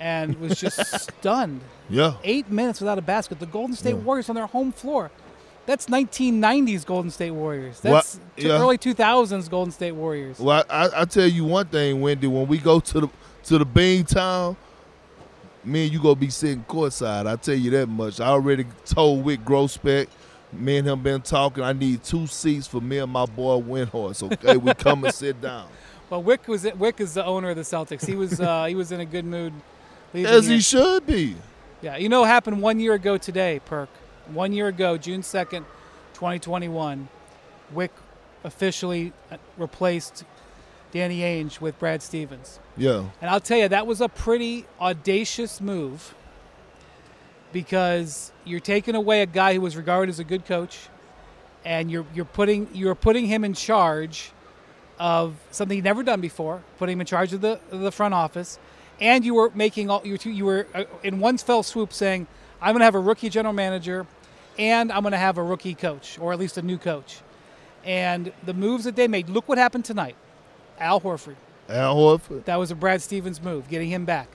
and 0.00 0.40
was 0.40 0.58
just 0.58 0.78
stunned. 1.20 1.60
Yeah. 1.90 2.14
Eight 2.24 2.50
minutes 2.50 2.80
without 2.80 2.96
a 2.96 3.02
basket. 3.02 3.38
The 3.38 3.44
Golden 3.44 3.76
State 3.76 3.96
Yeah. 3.96 4.00
Warriors 4.00 4.30
on 4.30 4.34
their 4.34 4.46
home 4.46 4.72
floor. 4.72 5.10
That's 5.66 5.86
1990s 5.88 6.86
Golden 6.86 7.10
State 7.10 7.32
Warriors. 7.32 7.80
That's 7.80 8.18
t- 8.36 8.46
Yeah. 8.48 8.52
early 8.52 8.78
2000s 8.78 9.50
Golden 9.50 9.72
State 9.72 9.92
Warriors. 9.92 10.38
Well, 10.38 10.64
I, 10.70 10.86
I, 10.86 11.02
I 11.02 11.04
tell 11.04 11.26
you 11.28 11.44
one 11.44 11.66
thing, 11.66 12.00
Windy. 12.00 12.28
When 12.28 12.46
we 12.48 12.56
go 12.56 12.80
to 12.80 13.00
the 13.00 13.08
to 13.44 13.58
the 13.58 13.66
Bean 13.66 14.04
Town, 14.06 14.56
me 15.64 15.84
and 15.84 15.92
you 15.92 16.00
gonna 16.00 16.14
be 16.14 16.30
sitting 16.30 16.64
courtside. 16.64 17.26
I 17.26 17.36
tell 17.36 17.54
you 17.54 17.70
that 17.72 17.88
much. 17.88 18.20
I 18.20 18.28
already 18.28 18.66
told 18.84 19.24
Wyc 19.24 19.44
Grousbeck. 19.44 20.08
Me 20.52 20.78
and 20.78 20.88
him 20.88 21.02
been 21.02 21.22
talking. 21.22 21.64
I 21.64 21.72
need 21.72 22.04
two 22.04 22.26
seats 22.26 22.66
for 22.66 22.80
me 22.80 22.98
and 22.98 23.10
my 23.10 23.24
boy 23.24 23.60
Windhorst. 23.60 24.30
Okay, 24.32 24.56
we 24.58 24.74
come 24.74 25.04
and 25.04 25.14
sit 25.14 25.40
down. 25.40 25.68
Well, 26.10 26.22
Wyc 26.22 26.46
was 26.46 26.64
Wyc 26.64 27.00
is 27.00 27.14
the 27.14 27.24
owner 27.24 27.48
of 27.48 27.56
the 27.56 27.62
Celtics. 27.62 28.04
He 28.04 28.14
was 28.14 28.38
uh, 28.38 28.66
he 28.66 28.74
was 28.74 28.92
in 28.92 29.00
a 29.00 29.06
good 29.06 29.24
mood. 29.24 29.54
As 30.12 30.46
here. 30.46 30.56
he 30.56 30.60
should 30.60 31.06
be. 31.06 31.36
Yeah, 31.80 31.96
you 31.96 32.10
know 32.10 32.20
what 32.20 32.28
happened 32.28 32.60
one 32.60 32.78
year 32.78 32.92
ago 32.92 33.16
today, 33.16 33.62
Perk. 33.64 33.88
One 34.26 34.52
year 34.52 34.68
ago, 34.68 34.98
June 34.98 35.22
2nd, 35.22 35.64
2021, 36.12 37.08
Wyc 37.74 37.88
officially 38.44 39.14
uh, 39.30 39.38
replaced 39.56 40.24
Danny 40.92 41.20
Ainge 41.20 41.60
with 41.60 41.78
Brad 41.78 42.02
Stevens. 42.02 42.60
Yeah. 42.76 43.06
And 43.20 43.30
I'll 43.30 43.40
tell 43.40 43.58
you, 43.58 43.68
that 43.68 43.86
was 43.86 44.00
a 44.00 44.08
pretty 44.08 44.66
audacious 44.80 45.60
move 45.60 46.14
because 47.52 48.30
you're 48.44 48.60
taking 48.60 48.94
away 48.94 49.22
a 49.22 49.26
guy 49.26 49.54
who 49.54 49.60
was 49.60 49.76
regarded 49.76 50.10
as 50.10 50.18
a 50.18 50.24
good 50.24 50.44
coach 50.44 50.88
and 51.64 51.90
you're, 51.90 52.06
you're, 52.14 52.24
putting, 52.24 52.68
you're 52.74 52.94
putting 52.94 53.26
him 53.26 53.44
in 53.44 53.54
charge 53.54 54.32
of 54.98 55.34
something 55.50 55.76
he'd 55.76 55.84
never 55.84 56.02
done 56.02 56.20
before, 56.20 56.62
putting 56.78 56.94
him 56.94 57.00
in 57.00 57.06
charge 57.06 57.32
of 57.32 57.40
the, 57.40 57.58
of 57.70 57.80
the 57.80 57.90
front 57.90 58.14
office. 58.14 58.58
And 59.00 59.24
you 59.24 59.34
were 59.34 59.50
making 59.54 59.90
all 59.90 60.00
you 60.04 60.12
were, 60.12 60.30
you 60.30 60.44
were 60.44 60.66
uh, 60.74 60.84
in 61.02 61.18
one 61.18 61.36
fell 61.38 61.64
swoop 61.64 61.92
saying, 61.92 62.28
"I'm 62.60 62.72
going 62.72 62.80
to 62.80 62.84
have 62.84 62.94
a 62.94 63.00
rookie 63.00 63.30
general 63.30 63.52
manager, 63.52 64.06
and 64.58 64.92
I'm 64.92 65.02
going 65.02 65.12
to 65.12 65.18
have 65.18 65.38
a 65.38 65.42
rookie 65.42 65.74
coach, 65.74 66.18
or 66.20 66.32
at 66.32 66.38
least 66.38 66.56
a 66.56 66.62
new 66.62 66.78
coach." 66.78 67.20
And 67.84 68.32
the 68.44 68.54
moves 68.54 68.84
that 68.84 68.94
they 68.94 69.08
made. 69.08 69.28
Look 69.28 69.48
what 69.48 69.58
happened 69.58 69.84
tonight. 69.84 70.14
Al 70.78 71.00
Horford. 71.00 71.36
Al 71.68 71.96
Horford. 71.96 72.44
That 72.44 72.56
was 72.56 72.70
a 72.70 72.74
Brad 72.74 73.02
Stevens 73.02 73.40
move, 73.42 73.68
getting 73.68 73.88
him 73.88 74.04
back. 74.04 74.28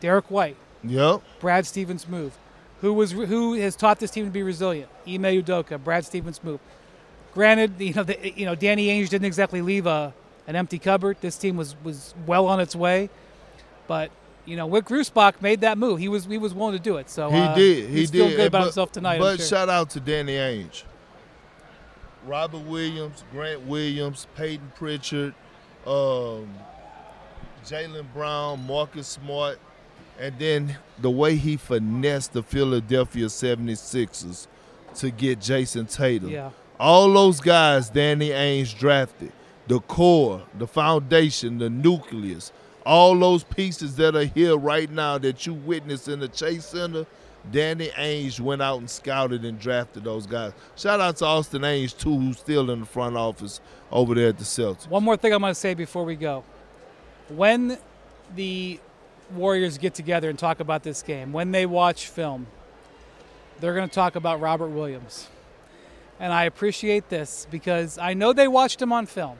Derrick 0.00 0.30
White. 0.30 0.56
Yep. 0.82 1.22
Brad 1.40 1.66
Stevens 1.66 2.08
move. 2.08 2.36
Who 2.80 2.94
was 2.94 3.12
who 3.12 3.54
has 3.54 3.76
taught 3.76 4.00
this 4.00 4.10
team 4.10 4.24
to 4.24 4.30
be 4.30 4.42
resilient? 4.42 4.90
Ime 5.06 5.22
Udoka. 5.22 5.82
Brad 5.82 6.04
Stevens 6.06 6.42
move. 6.42 6.60
Granted, 7.34 7.74
you 7.78 7.92
know, 7.92 8.02
the, 8.02 8.32
you 8.34 8.46
know, 8.46 8.54
Danny 8.54 8.88
Ainge 8.88 9.10
didn't 9.10 9.26
exactly 9.26 9.60
leave 9.60 9.86
a 9.86 10.14
an 10.46 10.56
empty 10.56 10.78
cupboard. 10.78 11.18
This 11.20 11.36
team 11.36 11.56
was 11.56 11.76
was 11.84 12.14
well 12.26 12.46
on 12.46 12.58
its 12.58 12.74
way, 12.74 13.10
but 13.86 14.10
you 14.46 14.56
know, 14.56 14.68
Wyc 14.68 14.82
Grousbeck 14.82 15.42
made 15.42 15.60
that 15.60 15.76
move. 15.76 15.98
He 15.98 16.08
was 16.08 16.24
he 16.24 16.38
was 16.38 16.54
willing 16.54 16.72
to 16.72 16.82
do 16.82 16.96
it. 16.96 17.10
So 17.10 17.30
He 17.30 17.38
uh, 17.38 17.54
did. 17.54 17.90
He 17.90 17.98
he's 17.98 18.10
did. 18.10 18.36
good 18.36 18.46
about 18.46 18.60
but, 18.60 18.64
himself 18.64 18.92
tonight. 18.92 19.18
But 19.18 19.36
sure. 19.36 19.46
shout 19.46 19.68
out 19.68 19.90
to 19.90 20.00
Danny 20.00 20.32
Ainge. 20.34 20.84
Robert 22.26 22.64
Williams, 22.66 23.24
Grant 23.32 23.62
Williams, 23.62 24.26
Payton 24.36 24.72
Pritchard, 24.76 25.34
um, 25.86 26.48
Jaylen 27.64 28.06
Brown, 28.12 28.66
Marcus 28.66 29.06
Smart, 29.08 29.58
and 30.18 30.38
then 30.38 30.76
the 30.98 31.10
way 31.10 31.36
he 31.36 31.56
finessed 31.56 32.32
the 32.32 32.42
Philadelphia 32.42 33.26
76ers 33.26 34.46
to 34.96 35.10
get 35.10 35.40
Jayson 35.40 35.86
Tatum. 35.86 36.28
yeah, 36.30 36.50
All 36.78 37.12
those 37.12 37.40
guys 37.40 37.88
Danny 37.90 38.30
Ainge 38.30 38.78
drafted, 38.78 39.32
the 39.66 39.80
core, 39.80 40.42
the 40.58 40.66
foundation, 40.66 41.58
the 41.58 41.70
nucleus, 41.70 42.52
all 42.84 43.18
those 43.18 43.44
pieces 43.44 43.96
that 43.96 44.16
are 44.16 44.24
here 44.24 44.56
right 44.56 44.90
now 44.90 45.16
that 45.18 45.46
you 45.46 45.54
witness 45.54 46.08
in 46.08 46.20
the 46.20 46.28
Chase 46.28 46.64
Center, 46.66 47.06
Danny 47.50 47.88
Ainge 47.88 48.38
went 48.38 48.62
out 48.62 48.78
and 48.78 48.88
scouted 48.88 49.44
and 49.44 49.58
drafted 49.58 50.04
those 50.04 50.26
guys. 50.26 50.52
Shout 50.76 51.00
out 51.00 51.16
to 51.18 51.24
Austin 51.24 51.62
Ainge 51.62 51.96
too, 51.96 52.16
who's 52.16 52.38
still 52.38 52.70
in 52.70 52.80
the 52.80 52.86
front 52.86 53.16
office 53.16 53.60
over 53.90 54.14
there 54.14 54.28
at 54.28 54.38
the 54.38 54.44
Celtics. 54.44 54.88
One 54.88 55.02
more 55.02 55.16
thing 55.16 55.32
I'm 55.32 55.40
going 55.40 55.50
to 55.50 55.54
say 55.58 55.74
before 55.74 56.04
we 56.04 56.16
go. 56.16 56.44
When 57.28 57.78
the 58.34 58.78
Warriors 59.34 59.78
get 59.78 59.94
together 59.94 60.28
and 60.28 60.38
talk 60.38 60.60
about 60.60 60.82
this 60.82 61.02
game, 61.02 61.32
when 61.32 61.52
they 61.52 61.66
watch 61.66 62.08
film, 62.08 62.46
they're 63.60 63.74
going 63.74 63.88
to 63.88 63.94
talk 63.94 64.16
about 64.16 64.40
Robert 64.40 64.68
Williams. 64.68 65.28
And 66.18 66.32
I 66.32 66.44
appreciate 66.44 67.08
this 67.08 67.46
because 67.50 67.96
I 67.96 68.14
know 68.14 68.32
they 68.32 68.48
watched 68.48 68.82
him 68.82 68.92
on 68.92 69.06
film. 69.06 69.38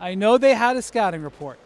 I 0.00 0.14
know 0.14 0.38
they 0.38 0.54
had 0.54 0.76
a 0.76 0.82
scouting 0.82 1.22
report. 1.22 1.58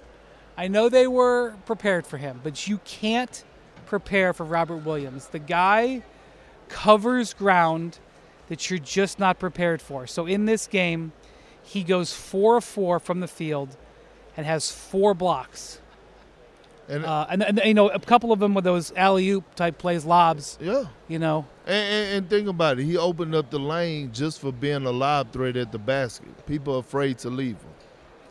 I 0.57 0.69
know 0.69 0.89
they 0.89 1.07
were 1.07 1.55
prepared 1.67 2.07
for 2.07 2.17
him, 2.17 2.41
but 2.43 2.67
you 2.67 2.79
can't 2.85 3.45
prepare 3.91 4.33
for 4.33 4.45
Robert 4.45 4.79
Williams. 4.87 5.27
The 5.27 5.39
guy 5.41 6.03
covers 6.69 7.35
ground 7.35 7.99
that 8.49 8.71
you're 8.71 8.79
just 8.79 9.19
not 9.19 9.39
prepared 9.39 9.83
for. 9.83 10.07
So 10.07 10.27
in 10.27 10.47
this 10.47 10.67
game, 10.67 11.13
he 11.63 11.83
goes 11.83 12.13
four 12.15 12.57
of 12.59 12.65
four 12.65 12.99
from 12.99 13.21
the 13.21 13.29
field 13.29 13.77
and 14.37 14.47
has 14.47 14.71
four 14.71 15.13
blocks. 15.13 15.81
And 16.89 17.05
Uh, 17.05 17.27
and, 17.29 17.43
and 17.43 17.61
you 17.65 17.75
know, 17.75 17.89
a 17.89 17.99
couple 18.01 18.33
of 18.33 18.39
them 18.41 18.55
with 18.55 18.65
those 18.65 18.93
alley 18.97 19.29
oop 19.31 19.55
type 19.55 19.79
plays, 19.79 20.05
lobs. 20.05 20.57
yeah. 20.61 20.85
You 21.09 21.19
know, 21.19 21.47
And, 21.67 21.75
and, 21.95 22.17
and 22.17 22.31
think 22.31 22.49
about 22.49 22.79
it. 22.81 22.85
He 22.85 22.97
opened 22.97 23.35
up 23.35 23.51
the 23.51 23.59
lane 23.61 24.11
just 24.13 24.41
for 24.41 24.53
being 24.53 24.87
a 24.87 24.91
lob 24.91 25.33
threat 25.33 25.57
at 25.57 25.71
the 25.73 25.79
basket. 25.79 26.47
People 26.47 26.75
are 26.77 26.81
afraid 26.81 27.19
to 27.19 27.31
leave 27.31 27.57
him. 27.57 27.75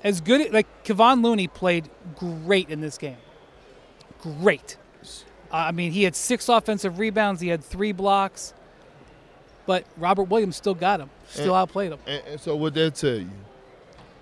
as 0.04 0.20
good 0.22 0.52
like 0.54 0.68
Kevon 0.84 1.22
Looney 1.24 1.48
played 1.48 1.90
great 2.16 2.70
in 2.70 2.82
this 2.82 2.98
game. 2.98 3.18
Great. 4.22 4.78
I 5.52 5.72
mean, 5.72 5.92
he 5.92 6.04
had 6.04 6.16
six 6.16 6.48
offensive 6.50 7.00
rebounds. 7.00 7.42
He 7.42 7.48
had 7.48 7.64
three 7.64 7.92
blocks. 7.92 8.54
But 9.66 9.86
Robert 9.98 10.24
Williams 10.24 10.56
still 10.56 10.74
got 10.74 11.00
him. 11.00 11.10
Still 11.30 11.46
And- 11.46 11.54
outplayed 11.62 11.92
him. 11.92 12.00
And, 12.08 12.24
and 12.28 12.42
so 12.42 12.56
what 12.56 12.74
did 12.74 12.94
that 12.94 13.00
tell 13.00 13.16
you? 13.20 13.30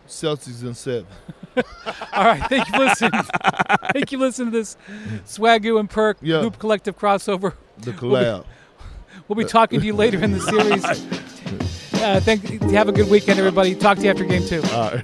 Celtics 0.08 0.62
in 0.64 0.74
seven. 0.74 1.06
All 2.14 2.24
right, 2.24 2.42
thank 2.50 2.68
you 2.68 2.74
for 2.74 2.80
listening. 2.86 3.12
thank 3.94 4.12
you 4.12 4.18
for 4.20 4.26
listening 4.26 4.52
to 4.52 4.58
this 4.60 4.78
Swagoo 5.26 5.80
and 5.80 5.90
Perk 5.90 6.18
Yeah. 6.22 6.42
Hoop 6.42 6.60
Collective 6.60 6.98
crossover. 6.98 7.54
The 7.80 7.92
collab. 7.92 8.46
We'll 9.28 9.36
be 9.36 9.44
talking 9.44 9.82
to 9.82 9.86
you 9.86 9.94
later 9.94 10.24
in 10.24 10.32
the 10.32 10.40
series. 10.40 10.86
Uh, 12.02 12.22
thank. 12.22 12.44
Have 12.72 12.88
a 12.88 12.94
good 12.94 13.10
weekend, 13.10 13.40
everybody. 13.40 13.76
Talk 13.76 13.98
to 13.98 14.04
you 14.06 14.10
after 14.12 14.24
game 14.24 14.46
two. 14.46 14.62
All 14.72 14.92
right. 14.92 15.04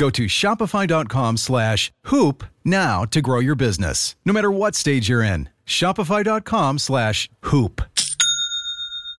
Go 0.00 0.08
to 0.08 0.24
shopify.com 0.28 1.36
slash 1.36 1.92
hoop 2.06 2.42
now 2.64 3.04
to 3.10 3.20
grow 3.20 3.38
your 3.38 3.54
business, 3.54 4.16
no 4.24 4.32
matter 4.32 4.50
what 4.50 4.74
stage 4.74 5.10
you're 5.10 5.22
in. 5.22 5.50
Shopify.com 5.66 6.78
slash 6.78 7.28
hoop. 7.42 7.82